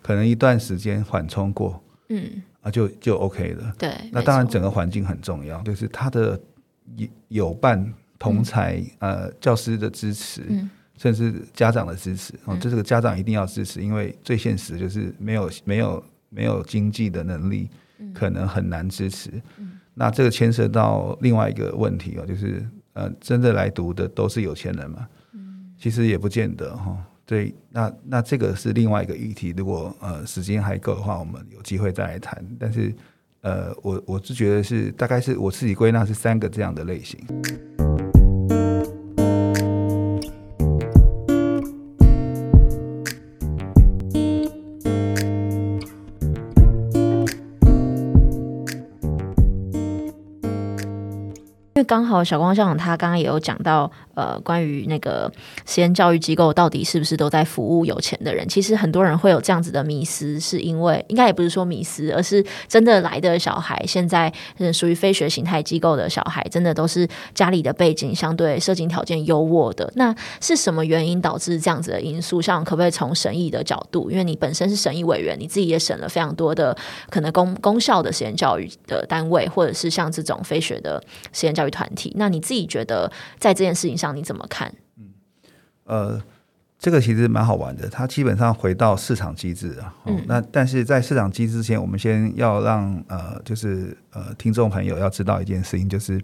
[0.03, 3.73] 可能一段时间缓冲过，嗯，啊，就就 OK 了。
[3.79, 6.39] 对，那当然整个环境很重要，就是他的
[6.95, 10.43] 有有伴同才呃教师的支持，
[10.97, 16.03] 甚至家长的支持哦，这是个家长一定要支持，因为最现实就是没有没有。
[16.35, 17.69] 没有经济的能力，
[18.11, 19.29] 可能很难支持。
[19.93, 25.07] 那这个牵涉到另外一个问题哦，就是呃，真的来读的都是有钱人嘛？
[25.77, 26.97] 其实也不见得哈。
[27.25, 29.53] 对，那那这个是另外一个议题。
[29.55, 32.45] 如果呃时间还够的话，我们有机会再来谈。
[32.59, 32.93] 但是
[33.41, 37.19] 呃，我我是觉得是大概是我自己归纳是三个这样的类型。
[51.93, 55.31] 刚好小光校长他刚刚也有讲到，呃，关于那个
[55.63, 58.49] 实验教育机构到底是不是都在服务有钱的人？
[58.49, 64.33] 其实很多人会有这样子的迷思，是因为应该也不是说迷思，而是真的来的小孩，现在
[64.73, 69.93] 属于非学形态机构的小孩，真的都是家里的背景相对社经条件优渥的。
[69.95, 72.41] 那是什么原因导致这样子的因素？
[72.41, 74.09] 像可不可以从审议的角度？
[74.09, 76.75] 因为你本身是审议委员，你自己也审了非常多的
[77.11, 80.99] 可能公公校的实验教育的单位，或者是像这种非学的
[81.31, 81.73] 实验教育。
[81.73, 84.73] 团体，那你自己觉得在这件事情上你怎么看？
[84.97, 85.09] 嗯，
[85.85, 86.21] 呃，
[86.77, 87.87] 这个其实蛮好玩的。
[87.87, 89.95] 它基本上回到市场机制啊。
[90.05, 96.21] 嗯，那但是在市场机制之前，我们先要让呃，就是呃，听众朋友要知道一件事情，就是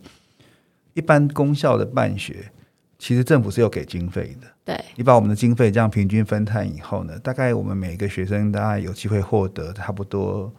[0.93, 2.51] 一般公校的办学，
[2.97, 4.47] 其实政府是有给经费的。
[4.65, 10.53] 对，你把我们的经费这样平均分摊以后呢，大概我们每个学生大概有机会获得差不多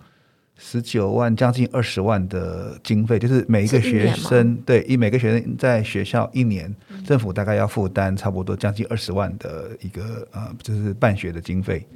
[0.62, 11.88] 十九万将近二十万的经费，就是每一个学生对一每个学生在学校一年，政府大概要负担差不多将近二十万的一个呃，就是办学的经费。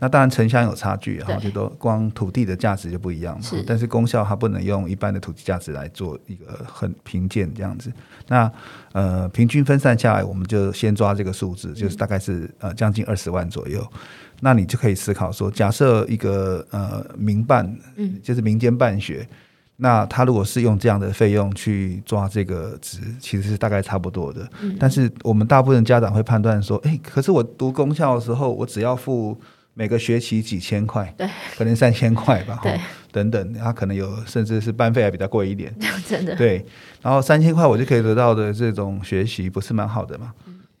[0.00, 3.62] 那当然城乡有差距，然后就都光土地的价值就不一样嘛是。
[3.62, 7.90] 但是功效它不能用一般的土地价值来做一个很评鉴这样子。
[8.26, 8.50] 那
[8.92, 13.86] 呃，平均分散下来，我们就先抓这个数字，就是大概是呃将近二十万左右。
[14.40, 17.64] 那你就可以思考说，假设一个呃民办，
[17.96, 19.26] 嗯，就是民间办学，
[19.76, 24.48] 那他如果是用这样的费用去抓这个值，其实是大概差不多的。
[24.60, 24.76] 嗯。
[24.78, 29.40] 但是我们大部分家长会判断说，哎，可是我读公校的时候，我只要付
[29.72, 32.78] 每个学期几千块，对，可能三千块吧， 对。
[33.14, 35.72] 等等，他可能有甚至是班费还比较贵一点，
[36.04, 36.66] 真的，对，
[37.00, 40.32] 然后三千块我就可以得到的这种学习，不是蛮好的吗？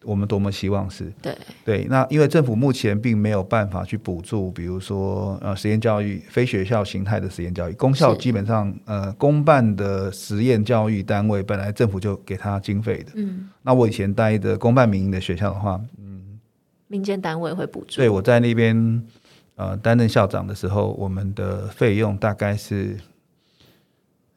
[0.04, 1.12] 我们多么希望是。
[1.20, 13.12] 对，对，那因为政府目前并没有办法去补助，比如说呃实验教育、非学校形态的实验教育，公校基本上呃公办的实验教育单位本来政府就给他经费的。
[13.14, 16.38] 嗯，那我以前待的公办民营的学校的话，嗯。
[16.86, 19.02] 民间单位会补助，对我在那边
[19.56, 22.96] 呃担任校长的时候，我们的费用大概是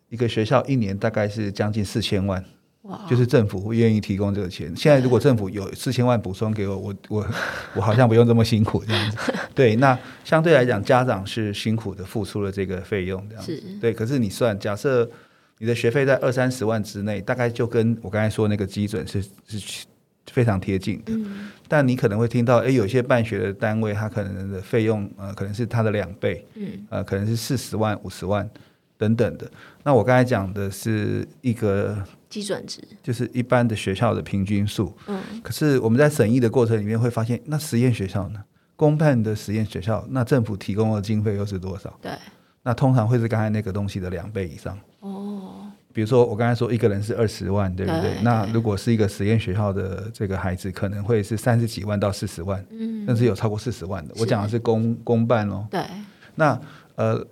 [0.09, 2.43] 一个学校一年大概是将近四千万。
[2.87, 4.73] 哇，就是政府愿意提供这个钱。
[4.75, 7.27] 现在如果政府有四千万补充给我，我我
[7.75, 9.33] 我好像不用这么辛苦这样子。
[9.53, 13.63] 对，那相对来讲，家长是辛苦的付出了这个费用这样子。
[13.81, 15.09] 对，可是你算，假设
[15.59, 19.85] 你的学费在二三十万之内，大概就跟我刚才说那个基准是是
[20.31, 21.13] 非常贴近的。
[21.13, 28.49] 嗯但你可能会听到，哎，有一些办学的单位，它可能的费用呃可能是它的两倍，嗯，呃，可能是四十万、五十万
[28.97, 29.51] 等等的。
[29.83, 34.95] 那我刚才讲的是一个基准值，就是一般的学校的平均数。
[35.07, 38.43] 嗯，可是我们在审议的过程里面会发现，那实验学校呢？
[38.75, 41.91] 公办的实验学校，那政府提供的经费又是多少？
[41.99, 42.11] 对，
[42.61, 44.77] 那通常会是刚才那个东西的两倍以上。
[44.99, 48.01] 哦，比如说我刚才说一个人是二十万，对不对？
[48.01, 54.13] 对那如果是一个实验学校的这个孩子，可能会是三十几万到四十万，嗯，甚至有超过四十万的。
[54.19, 55.65] 我讲的是公公办哦。
[55.71, 55.81] 对，
[56.35, 56.59] 那
[56.93, 57.25] 呃，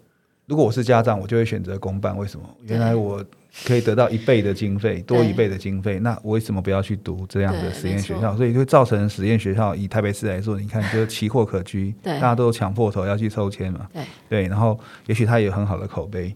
[0.47, 2.17] 如果我是家长，我就会选择公办。
[2.17, 2.49] 为什么？
[2.63, 3.23] 原来我
[3.63, 8.35] 可以得到一倍的经费，多一倍的经费，那我为什么不要去读这样的实验学校？
[8.35, 16.35] 所以就会造成实验学校以台北市来说，你看就是奇货可居，大家都抢破头要去抽签嘛，对，对，然后也许它也有很好的口碑，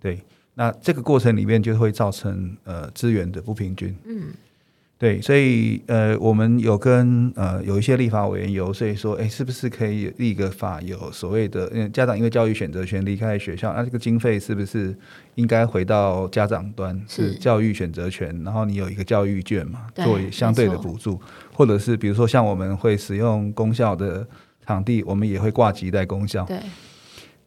[0.00, 0.20] 对，
[0.54, 4.28] 那这个过程里面就会造成呃资源的不平均，嗯，
[5.00, 14.94] 对，所以呃，我们有跟呃有一些立法委员有，所以说，哎，是不是可以立个法，有所谓的，嗯家长因为教育选择权离开学校，那这个经费是不是
[15.36, 17.34] 应该回到家长端，是是。
[17.38, 21.18] 教育选择权，然后你有一个教育券嘛，做相对的补助，
[21.54, 24.26] 或者是比如说像我们会使用公校的
[24.66, 26.58] 场地，我们也会挂籍在公校，对，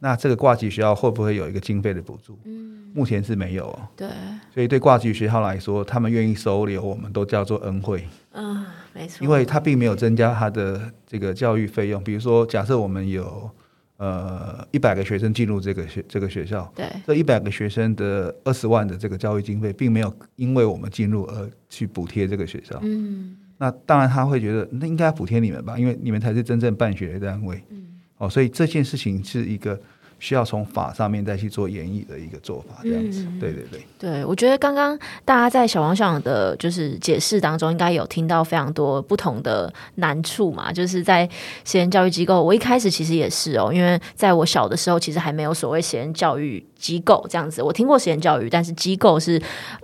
[0.04, 2.38] 那这个挂级学校会不会有一个经费的补助？
[2.44, 4.06] 嗯，目前是没有哦，对，
[4.52, 8.06] 所以对挂级学校来说，他们愿意收留，我们都叫做恩惠。
[8.32, 12.04] 嗯，没错，因为他并没有增加他的这个教育费用。
[12.04, 13.50] 比如说，假设我们有
[13.96, 22.78] 呃一百个学生进入这个学这个学校，对，这一百个学生的二十万的这个教育经费，并没有因为我们进入而去补贴这个学校。
[22.82, 27.64] 嗯，那当然他会觉得，那应该补贴你们吧，因为你们才是真正办学的单位。
[27.70, 27.80] 嗯
[28.18, 29.78] 哦，所以这件事情是一个
[30.24, 33.26] 需要从法上面再去做演绎的一个做法，这样子。
[33.28, 33.82] 嗯对对对。
[33.98, 40.72] 对，我觉得刚刚大家在小王校长的就是解释当中，应该有听到非常多不同的难处嘛。
[40.72, 41.28] 就是在
[41.66, 47.62] 实验教育机构，我一开始其实也是哦，因为在我小的时候，其实还没有所谓实验教育机构这样子。
[47.62, 49.38] 我听过实验教育，但是机构是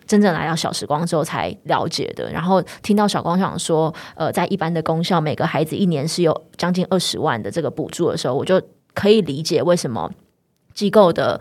[0.07, 2.33] 真正来到小时光之后才了解的。
[2.33, 8.59] 然后听到小光校长说，呃，在一般的公校，每个孩子一年是有将近二十万的这个补助的时候，我就
[8.95, 10.11] 可以理解为什么。
[10.75, 11.41] 机构的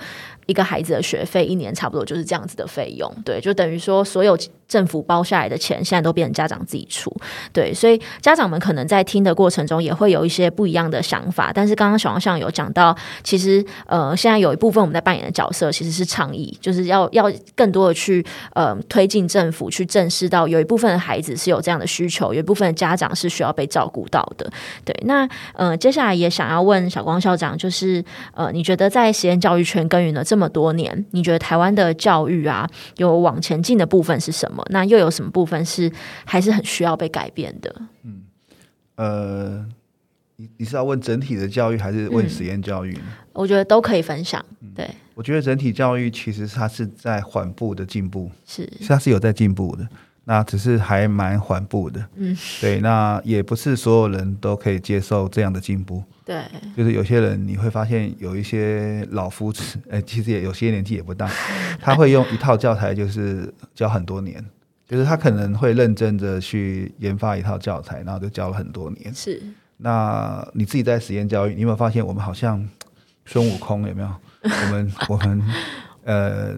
[0.50, 4.36] 一个孩子的学费一年差不多就是这样子的费用，对，就等于说所有
[4.68, 7.16] 政府包下来的钱，现在都变成家长自己出，
[7.54, 11.52] 对，所以家长们可能在听的过程中也会有一些不一样的想法。
[11.54, 24.50] 但是刚刚小王上有讲到，其实呃，现在有一部分我们在扮演的角色其实是倡议，就是要要更多的去呃推进政府去正视到有一部分孩子是有这样的需求，有一部分家长是需要被照顾到的。
[24.86, 34.64] 对，那呃，接下来也想要问小光校长，就是呃，你觉得在实验教育圈耕耘了这么多年，你觉得台湾的教育啊，有往前进的部分是什么？
[34.70, 35.92] 那又有什么部分是
[36.24, 37.76] 还是很需要被改变的？
[38.04, 38.22] 嗯
[38.96, 39.66] 呃，
[40.36, 43.02] 你你是要问整体的教育，还是问嗯实验教育呢？
[43.34, 44.44] 我觉得都可以分享。
[44.76, 49.88] 对，我觉得整体教育其实它是在缓步的进步，是是它是有在进步的。
[50.30, 56.44] 那只是还蛮缓步的，嗯，对，那也不是所有人都可以接受这样的进步，对，
[56.78, 61.28] 就是有些人你会发现有一些老夫子， 哎、其实也有些年纪也不大，
[61.82, 64.46] 他会用一套教材就是教很多年，
[64.88, 69.12] 就是他可能会认真的去研发一套教材，然后就教了很多年。
[69.12, 69.42] 是，
[69.78, 72.64] 那你自己在实验教育，你有没有发现我们好像
[73.26, 74.10] 孙悟空有没有？
[74.44, 75.42] 我们我们
[76.04, 76.54] 呃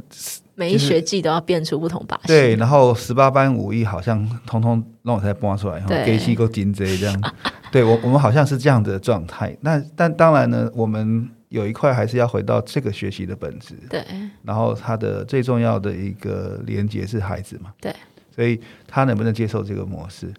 [0.61, 2.27] 每一学季都要变出不同把戏。
[2.27, 7.33] 对，然后十八般武艺好像通通让我才播出来，然后对给戏够金贼这样。
[7.71, 9.57] 对我我们好像是这样的状态。
[9.61, 14.05] 那但当然呢，我们有一块还是要回到这个学习的本质，对
[14.43, 17.71] 然后它的最重要的一个连接是孩子嘛。
[17.81, 17.91] 对，
[18.35, 20.31] 所以他能不能接受这个模式？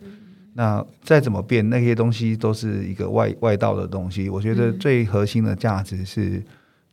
[0.55, 4.29] 那再怎么变，那些东西都是一个外外道的东西。
[4.29, 6.41] 我觉得最核心的价值是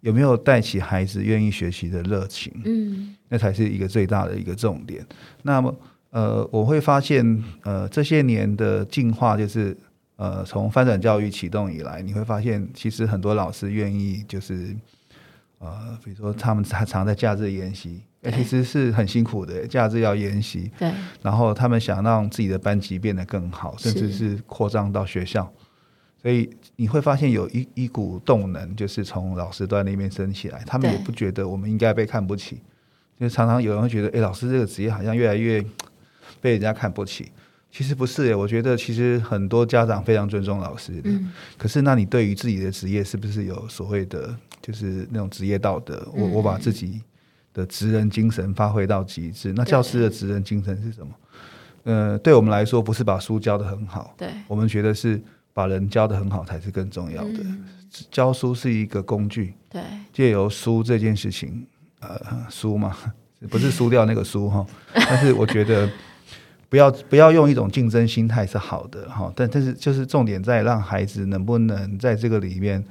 [0.02, 2.54] 有没有带起孩子愿意学习的热情。
[2.66, 5.06] 嗯那才是一个最大的一个重点。
[5.44, 5.80] 那么，
[6.10, 9.78] 呃，我会发现，呃，这些年的进化就是，
[10.16, 14.76] 呃，从翻转教育启动以来，你会发现，其实很多老师愿意就是，
[15.60, 20.92] 呃，比如说他们常常在假日研习，对其实是很辛苦的，假日要研习，对
[21.22, 25.54] 然后他们想让自己的班级变得更好，甚至是是扩张到学校。
[26.22, 32.62] 所以你会发现有一一股动能，就是从老师端那边升起来，他们也不觉得我们应该被看不起，
[33.20, 35.64] 就是常常有人会觉得，哎，老师这个职业好像越来越
[36.42, 37.32] 被人家看不起。
[37.72, 45.96] 其实不是耶，我觉得其实很多家长非常尊重老师的，嗯可是那你对于自己的职业是不是有所谓的，就是那种职业道德？
[46.16, 47.00] 我嗯我把自己
[47.54, 49.54] 的职人精神发挥到极致。
[49.54, 51.14] 那教师的职人精神是什么？
[51.84, 55.22] 呃，对我们来说，不是把书教的很好，对我们觉得是
[55.60, 57.40] 把人教的很好才是更重要的。
[57.44, 57.66] 嗯。
[58.10, 59.82] 教书是一个工具，对。
[60.14, 61.68] 借由书这件事情，
[62.00, 62.18] 呃，
[62.50, 62.96] 书嘛，
[63.50, 65.90] 不是输掉那个书哈， 但是我觉得
[66.70, 72.82] 不要不要用一种竞争心态是好的哈，但但是就是重点在让孩子能不能在这个里面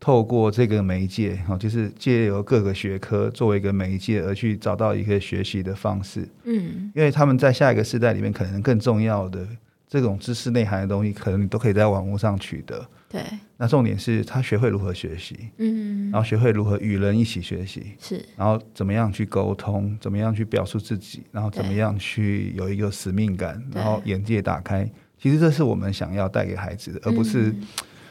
[0.00, 6.90] 透过这个媒介哈，就是借由各个学科作为一个媒介而去找到一个学习的方式，嗯。
[6.94, 9.46] 因为他们在下一个时代里面可能更重要的
[9.88, 12.86] 这种知识内涵的东西，可能你都可以在网络上取得。
[13.08, 13.22] 对
[13.56, 24.90] 那重点是他学会如何学习，嗯然后学会如何与人一起学习，是然后怎么样去沟通，怎么样去表述自己，然后怎么样去有一个使命感，然后眼界打开。
[25.18, 27.62] 其实这是我们想要带给孩子的，而不是嗯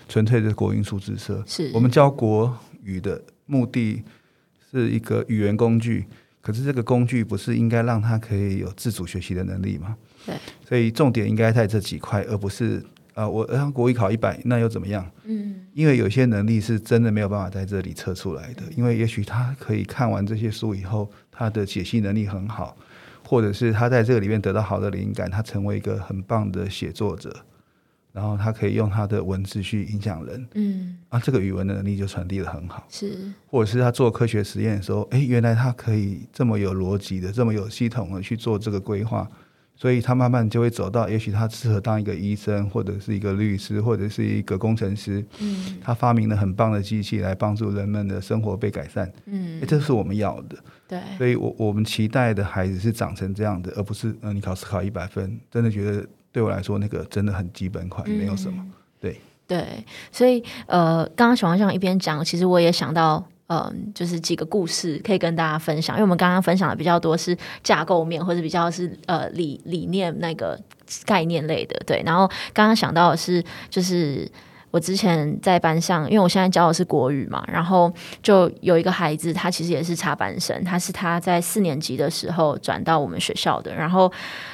[0.08, 1.44] 纯粹的国音数字社。
[1.46, 4.02] 是我们教国语的目的
[4.72, 6.06] 是一个语言工具，
[6.42, 9.98] 可是这个工具不是应该让他可以有自主学习的能力吗？
[10.26, 10.36] 对，
[10.68, 15.10] 所以重点应该在这几块，而不是呃，我让国语考一百，那又怎么样？
[15.24, 15.62] 嗯。
[15.74, 22.78] 因为有些能力是真的没有办法在这里测出来的，因为也许他可以看完这些书以后，他的解析能力很好，
[23.26, 27.36] 或者是他在这个里面得到好的灵感，他成为一个很棒的写作者，
[28.14, 30.98] 然后他可以用他的文字去影响人，嗯。
[31.10, 33.18] 啊，这个语文的能力就传递的很好，是。
[33.46, 39.30] 或者是他做科学实验的时候，哎，原来他可以这么有逻辑的，这么有系统的去做这个规划。
[39.78, 45.24] 所以他慢慢就会走到，也许他适合当一个医生，或者是一个律师，或者是一个工程师。
[45.40, 50.58] 嗯他发明了很棒的机器来帮助人们的生活被改善，嗯诶这是我们要的。
[50.88, 58.66] 对所以我我们期待的孩子是长成这样的，而不是呃你考试考一百分，真的觉得对我来说那个真的很基本款，没有什么。
[59.02, 63.26] 对对，所以呃，刚刚小黄像一边讲，其实我也想到。
[63.48, 70.60] 嗯，就是几个故事可以跟大家分享，因为我们刚刚分享的比较多是架构面，或者比较是呃理理念那个
[71.06, 72.02] 概念类的，对。
[72.04, 74.28] 然后刚刚想到的是，就是
[74.72, 77.93] 我之前在班上，因为我现在教的是国语嘛，然后
[78.24, 84.12] 就有一个孩子，他其实也是插班生，他是他在四年级的时候转到我们学校的，然后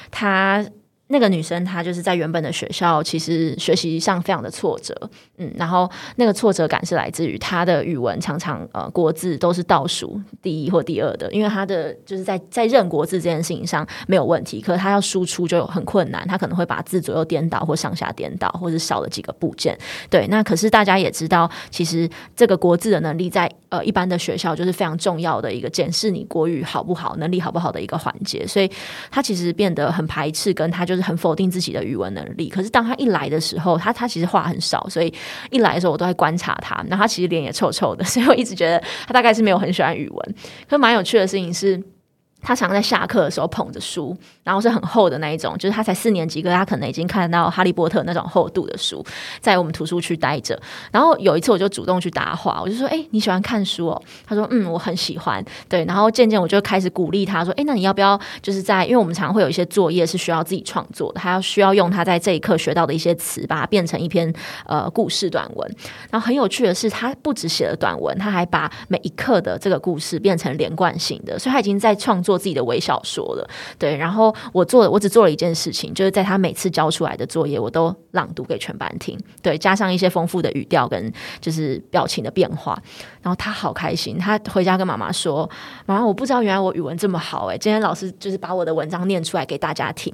[0.10, 0.66] 他。
[1.12, 4.96] 那个女生她就是在原本的学校，其实学习上非常的挫折，
[5.38, 19.78] 嗯，然后那个挫折感是来自于她的语文常常呃国字都是倒数第一或第二的，因为她的就是在在认国字这件事情上没有问题，可是她要输出就很困难，她可能会把字左右颠倒或上下颠倒，或者少了几个部件。
[20.10, 28.72] 对，那可是大家也知道，其实这个国字的能力在呃一般的学校就是非常重要的一个检视你国语好不好、能力好不好的一个环节，所以
[29.10, 32.50] 她其实变得很排斥，跟她就是很否定自己的语文能力。
[32.50, 35.14] 可是当他一来的时候，他他其实话很少，所以
[35.50, 40.36] 一来的时候我都在观察他，那他其实脸也臭臭的， 所以我一直觉得他大概是没有很喜欢语文。
[40.70, 41.82] 可蛮有趣的事情是。
[42.42, 49.06] 他常在下课的时候捧着书，然后是很厚的那一种，就是他才四年级，可他可能已经看到《哈利波特》那种厚度的书，
[49.40, 50.60] 在我们图书区待着。
[50.92, 64.34] 然后有一次，我就主动去搭话，我就说：“哎，你喜欢看书哦？”他说：“嗯，我很喜欢。”对，然后渐渐我就开始鼓励他说：“哎，那你要不要就是在，因为我们常常会有一些作业是需要自己创作的，还要需要用他在这一课学到的一些词，把它变成一篇
[64.66, 65.76] 呃故事短文。
[66.10, 73.46] 然后很有趣的是，他不止写了短文，他还把每一课的这个故事变成连贯性的，所以他已经在创作。”做自己的微小说了，
[73.78, 73.98] 对。
[73.98, 81.12] 然后我做，我只做了一件事情，就是在他每次交出来的作业，我都朗读给全班听，对，加上一些丰富的语调跟
[81.42, 82.82] 就是表情的变化。
[83.22, 85.50] 然后他好开心，他回家跟妈妈说
[85.86, 90.14] ：“妈妈，我不知道原来我语文这么好，诶，今天老师就是把我的文章念出来给大家听。”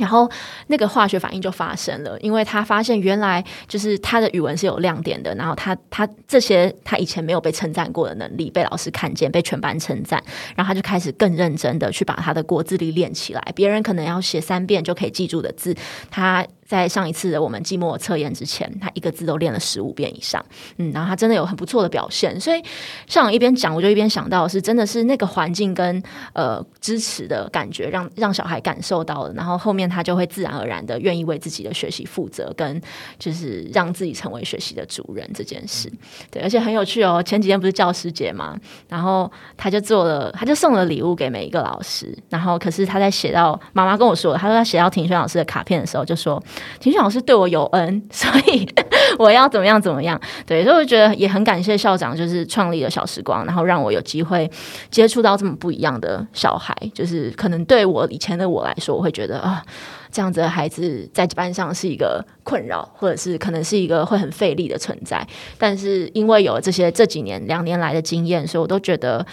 [0.00, 0.28] 然后
[0.66, 10.20] 那个化学反应就发生了，因为他发现原来就是他的语文是有亮点的，然后他他这些他以前没有被称赞过的能力被老师看见，被全班称赞，
[10.56, 13.52] 然后他就开始更认真的去把他的国字力练起来。
[13.54, 15.76] 别人可能要写三遍就可以记住的字，
[16.10, 16.44] 他。
[16.70, 20.40] 在上一次的我们寂寞测验之前，他一个字都练了十五遍以上，
[20.76, 22.38] 嗯，然后他真的有很不错的表现。
[22.38, 22.62] 所以
[23.08, 26.00] 上一边讲，我就一边想到是真的是那个环境跟
[26.32, 32.80] 呃支持的感觉，让让小孩感受到了，然后后面他就会自然而然的愿意为自己的学习负责，跟
[33.18, 35.92] 就是让自己成为学习的主人这件事。
[36.30, 37.20] 对，而且很有趣哦。
[37.20, 38.56] 前几天不是教师节嘛，
[38.88, 46.40] 然后他就做了，他就送了礼物给每一个老师，然后可是他在写到妈妈跟我说，他说他写到庭轩老师的卡片的时候，就说。
[46.78, 48.68] 庭训老师对我有恩， 所以
[49.18, 50.20] 我要怎么样怎么样。
[50.46, 54.50] 对，所以我觉得也很感谢校长，就是创立了小时光，然后让我有机会
[54.90, 56.74] 接触到这么不一样的小孩。
[56.94, 59.62] 就是可能对我以前的我来说，我会觉得啊，
[60.10, 65.26] 这样子的孩子在班上是一个困扰，或者是可能是一个会很费力的存在。
[65.58, 69.24] 但是因为有这些这几年两年来的经验，所以我都觉得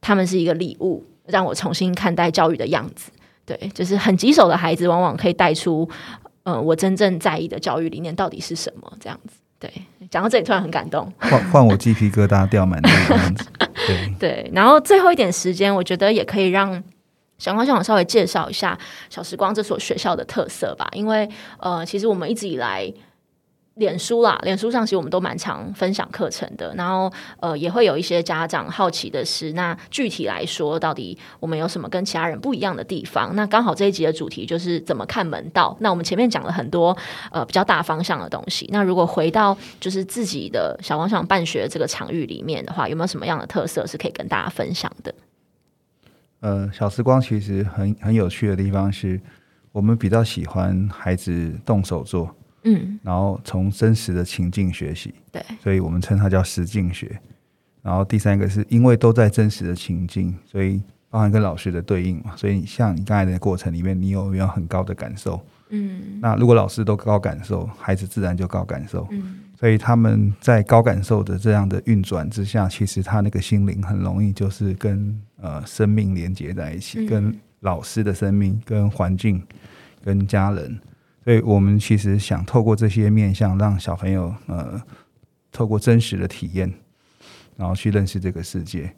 [0.00, 3.10] 他们是一个礼物，让我重新看待教育的样子。
[3.44, 5.88] 对，就是很棘手的孩子，往往可以带出。
[6.46, 8.90] 嗯，我真正在意的教育理念到底是什么？
[9.00, 9.70] 这样子，对，
[10.10, 13.44] 讲到这里突然很感动，换 换我鸡皮疙瘩掉满地这样子，
[13.86, 14.50] 对对。
[14.54, 16.82] 然后最后一点时间，我觉得也可以让
[17.38, 18.78] 小光校长稍微介绍一下
[19.10, 21.28] 小时光这所学校的特色吧，因为
[21.58, 22.92] 呃，其实我们一直以来。
[23.76, 33.36] 脸书啦，脸书上其实我们都蛮常分享课程的，然后呃也会有一些家长好奇的是，那具体来说，到底我们有什么跟其他人不一样的地方？
[33.36, 35.76] 那刚好这一集的主题就是怎么看门道。
[35.80, 36.96] 那我们前面讲了很多
[37.30, 45.14] 呃比较大方向的东西，那如果回到就是自己的小王想办学这个场域里面的话，有没有什么样的特色是可以跟大家分享的？
[46.40, 49.20] 呃，小时光其实很很有趣的地方是，
[49.70, 52.34] 我们比较喜欢孩子动手做。
[52.66, 57.18] 嗯，然后从真实的情境学习，对，所以我们称它叫实境学。
[57.80, 62.34] 然后第三个是因为都在真实的情境，所以包含跟老师的对应嘛。
[62.36, 65.40] 所以像你刚才的过程里面，你有没有很高的感受？
[65.68, 69.06] 嗯，那如果老师都高感受，孩子自然就高感受。
[69.12, 79.40] 嗯，所以他们在高感受的这样的运转之下，其实他那个心灵很容易就是跟呃生命连接在一起，跟老师的生命、跟环境、
[80.02, 80.76] 跟家人。
[81.26, 84.80] 所以我们其实想透过这些面向，让小朋友呃，
[85.50, 86.72] 透过真实的体验，
[87.56, 88.94] 然后去认识这个世界。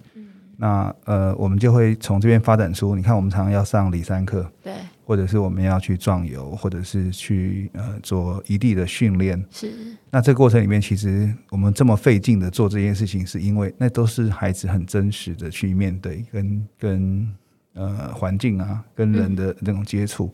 [0.59, 4.75] 那呃，我们就会从这边发展出，你看，我们常常要上理三课，对，
[5.07, 9.43] 或者是我们要去壮游，或者是去呃做一地的训练。
[9.51, 9.73] 是。
[10.11, 17.35] 那这个过程里面，其实我们这么费劲的做这件事情，是因为那都是孩子很真实的去面对，跟跟
[17.73, 20.31] 呃环境啊，跟人的那种接触。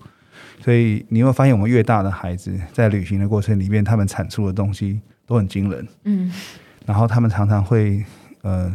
[0.61, 5.87] 所以你会发现，我们越大的孩子在旅行的过程里面，他们产出的东西都很惊人。
[6.05, 6.33] 嗯，
[6.87, 8.05] 然后他们常常会
[8.43, 8.75] 呃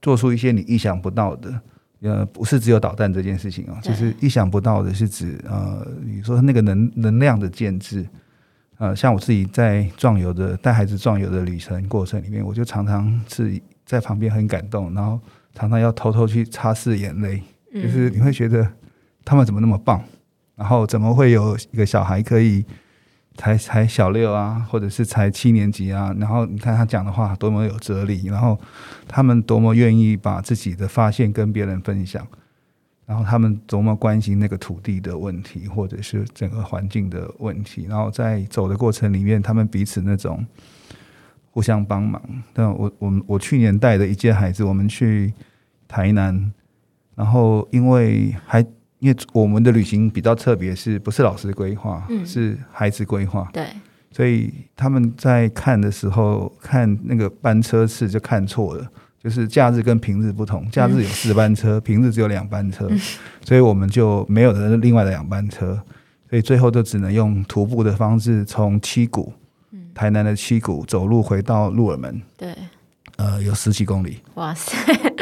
[0.00, 1.60] 做出一些你意想不到的，
[2.00, 8.06] 呃，不是只有导弹这件事情哦，就是意想不到的，是指呃，你说那个能能量的建制。
[8.80, 15.20] 呃，像我自己在壮游的带孩子壮游的旅程过程里面，我就常常是在旁边很感动，然后
[15.52, 17.42] 常常要偷偷去擦拭眼泪，
[17.74, 18.64] 就是你会觉得
[19.28, 20.02] 他们怎么那么棒。
[20.56, 22.64] 然后怎么会有一个小孩可以
[23.36, 26.12] 才才小六啊，或者是才七年级啊？
[26.18, 28.58] 然后你看他讲的话多么有哲理，然后
[29.06, 32.26] 他们多么愿意把自己的发现跟别人分享，
[33.06, 37.86] 然后他们多么关心那个土地的问题，或者是整个环境的问题。
[37.88, 40.44] 然后在走的过程里面，他们彼此那种
[41.52, 42.20] 互相帮忙。
[42.52, 45.32] 但我我我去年带的一届孩子，我们去
[45.86, 46.52] 台南，
[47.14, 48.66] 然后因为还。
[48.98, 52.06] 因为我们的旅行比较特别，是不是老师规划？
[52.26, 53.48] 是孩子规划。
[53.52, 53.66] 对，
[54.10, 58.90] 所以他们在看的时候，看那个班车次就看错了，
[59.22, 62.90] 就是假日跟平日不同，假日有四班车， 平日只有两班车，
[63.44, 65.80] 所以我们就没有了另外的两班车，
[66.28, 69.32] 所以最后就只能用徒步的方式从七谷，
[69.94, 72.54] 台南的七谷走路回到鹿耳门，对，
[73.16, 74.76] 呃，有十几公里，哇塞，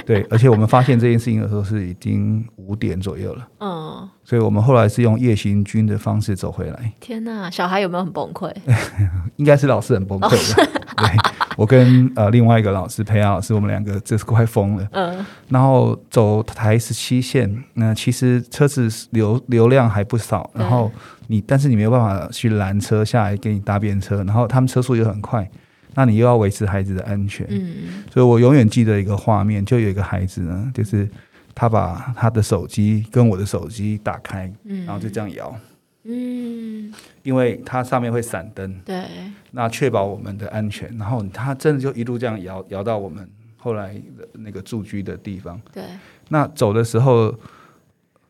[0.06, 6.92] 对，而且我们发现这件事情的时候是已经五点左右了，嗯，所以我们后来是用夜行军的方式走回来。
[7.00, 8.54] 天哪，小孩有没有很崩溃？
[9.34, 10.66] 应该是老师很崩溃的。
[10.96, 11.08] 对，
[11.56, 14.88] 我跟呃另外一个老师培养老师，我们两个就是快疯了。
[14.92, 20.90] 嗯，然后走台十七线，那其实车子流流量还不少，然后
[21.26, 25.50] 你但是你没有办法去拦车下来给你搭便车，然后他们车速又很快，
[25.96, 27.44] 那你又要维持孩子的安全。
[27.50, 31.08] 嗯，所以我永远记得一个画面，就有一个孩子呢，就是
[31.54, 35.58] 他把他的手机跟我的手机打开，嗯然后就这样摇，
[36.04, 36.92] 嗯，
[37.22, 38.78] 因为它上面会闪灯。
[38.84, 39.04] 对，
[39.50, 40.94] 那确保我们的安全。
[40.96, 45.60] 然后他真的就一路这样摇摇到我们后来的那个住居的地方。
[45.72, 45.82] 对，
[46.28, 47.34] 那走的时候，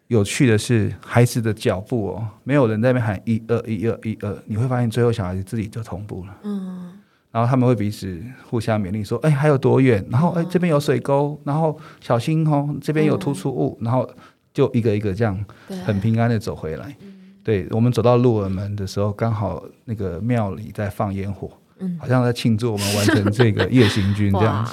[0.06, 6.38] 有趣的是孩子的脚步哦，没有人在那边喊一二一二一二，你会发现最后小孩子自己就同步了。
[6.44, 6.92] 嗯，
[7.36, 8.18] 然后他们会彼此
[8.48, 10.02] 互相勉励说：“哎，还有多远？
[10.08, 13.76] 然后哎，这边有水沟，然后小心哦，这边有突出物。
[13.82, 14.08] 然后
[14.54, 15.38] 就一个一个这样，
[15.84, 16.96] 很平安的走回来。
[17.44, 24.72] 对我们走到鹿耳门的时候，刚好那个庙里在放烟火，嗯好像在庆祝我们完成这个 夜行军这样子。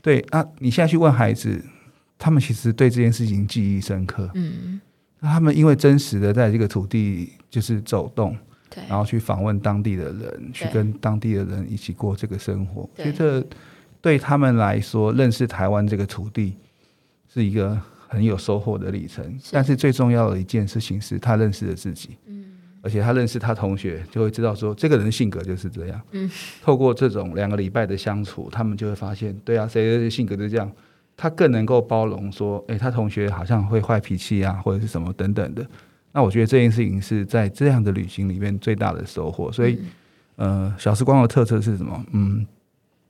[0.00, 1.64] 对，那你现在去问孩子，
[2.18, 4.28] 他们其实对这件事情记忆深刻。
[4.34, 4.80] 嗯，
[5.20, 8.36] 那他们因为真实的在这个土地就是走动，
[8.74, 13.44] 对，然后去访问当地的人，去跟当地的人一起过这个生活，其实这
[14.00, 16.56] 对他们来说，认识台湾这个土地
[17.32, 19.24] 是一个很有收获的历程。
[19.50, 22.44] 但是最重要的一件事情是他认识了自己，嗯，
[22.82, 26.00] 而且他认识他同学，就会知道说这个人性格就是这样。
[26.12, 26.30] 嗯，
[26.62, 30.70] 透过这种两个礼拜的相处，他们就会发现，对啊，谁的性格就是这样。
[31.14, 35.64] 他更能够包容说，诶，他同学好像会坏脾气啊，或者是什么等等的。
[36.12, 39.50] 那我觉得这件事情是在这样的旅行里面最大的收获。
[39.50, 39.78] 所以，
[40.36, 42.04] 呃，小时光的特色是什么？
[42.12, 42.46] 嗯，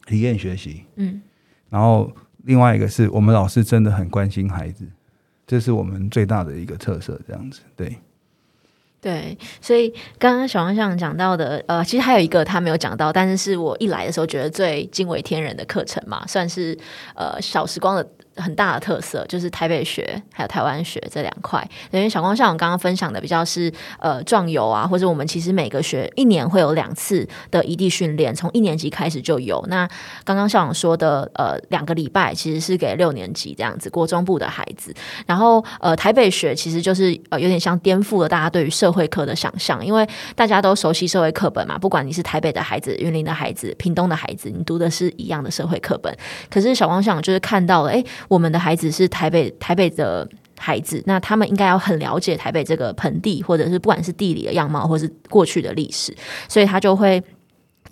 [0.07, 0.85] 体验学习。
[0.97, 1.21] 嗯，
[1.69, 2.13] 然后
[2.45, 4.87] 另外一个是我们老师真的很关心孩子，
[5.47, 7.21] 这是我们最大的一个特色。
[7.27, 7.97] 这样子，对。
[9.01, 16.79] 对，所以刚刚小方向讲到的，呃，其实还有一个他没有讲到，但是是我一来的时候觉得最惊为天人的课程嘛，算是
[17.17, 21.67] 呃小时光的很大的特色，就是台北学还有台湾学这两块。
[21.91, 29.63] 因为小光像我刚刚分享的比较是呃壮游啊，或者我们其实每个学一年会有两次的异地训练，从一年级开始就有。
[29.69, 29.89] 那
[30.25, 34.95] 刚刚校长说的呃两个礼拜其实是给六年级这样子国中部的孩子，
[35.27, 46.17] 然后呃台北学其实就是呃有点像颠覆了大家对于社会课的想象，因为大家都熟悉社会课本嘛，不管你是台北的孩子、云林的孩子、屏东的孩子，你读的是一样的社会课本。
[46.51, 50.29] 可是小光校长就是看到了，诶，我们的孩子是台北台北的。
[50.59, 56.17] 孩子，那他们应该要很了解台北这个盆地，或者是不管是地理的样貌，或是过去的历史，
[56.49, 57.21] 所以他就会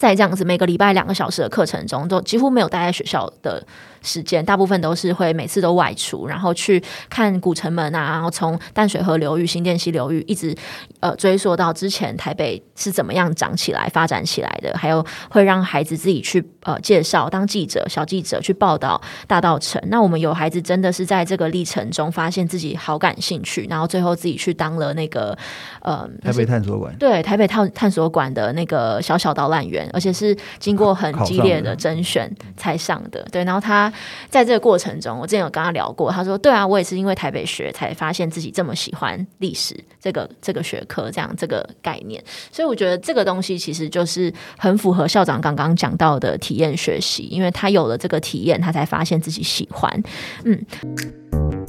[0.00, 3.62] 在这样子每个礼拜两个小时的课程中，都几乎没有待在学校的
[4.00, 10.56] 时间，大部分都是会每次都外出，然后去看古城门啊，然后从淡水河流域、新店溪流域一直
[11.00, 19.78] 呃追溯到之前台北是怎么样长起来、发展起来的，还有会让孩子自己去呃介绍，当记者、小记者去报道大道城。
[19.88, 25.36] 那我们有孩子真的是在这个历程中发现自己好感兴趣，然后最后自己去当了那个
[25.82, 33.26] 呃台北探索馆，对台北探探索馆的那个小小导览员，而且是经过很激烈的甄选才上的。
[33.30, 33.92] 对，然后他
[34.28, 42.22] 在这个过程中，我之前有跟他聊过，他说：“对啊，我也是因为台北学才发现自己这么喜欢历史这个这个学科，这样这个概念。
[42.50, 50.02] 所以我觉得这个东西其实就是很符合校长刚刚讲到的体验学习，因为他有了这个体验，他才发现自己喜欢。
[50.44, 51.59] 嗯。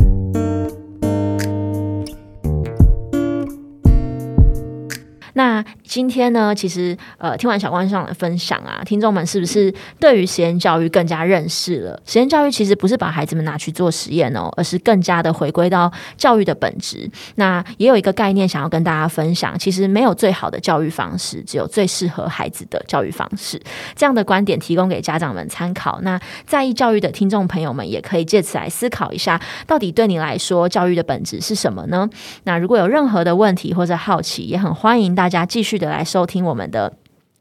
[5.33, 11.99] 那今天呢，其实呃，听完小关上的分享啊，听众们是不是对于实验教育更加认识了？
[12.05, 17.09] 实验教育其实不是把孩子们拿去做实验哦，而是更加的回归到教育的本质。
[17.35, 23.61] 那也有一个概念想要跟大家分享，其实没有最好的教育方式，只有最适合孩子的教育方式。
[23.95, 25.99] 这样的观点提供给家长们参考。
[26.01, 32.09] 那在意教育的听众朋友们，也可以借此来思考一下，到底对你来说，教育的本质是什么呢？
[32.43, 36.91] 那如果有任何的问题或者好奇，也很欢迎大家继续的来收听我们的。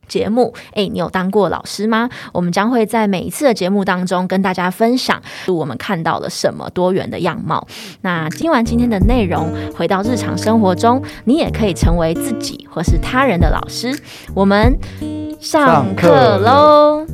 [0.07, 0.53] 节目。
[0.75, 2.11] 诶，你有当过老师吗？
[2.33, 7.65] 我们将会在每一次的节目当中跟大家分享我们看到了什么多元的样貌。
[8.03, 13.97] 那听完今天的内容，回到日常生活中，你也可以成为自己或是他人的老师。
[14.35, 14.77] 我们
[15.41, 17.07] 上课喽！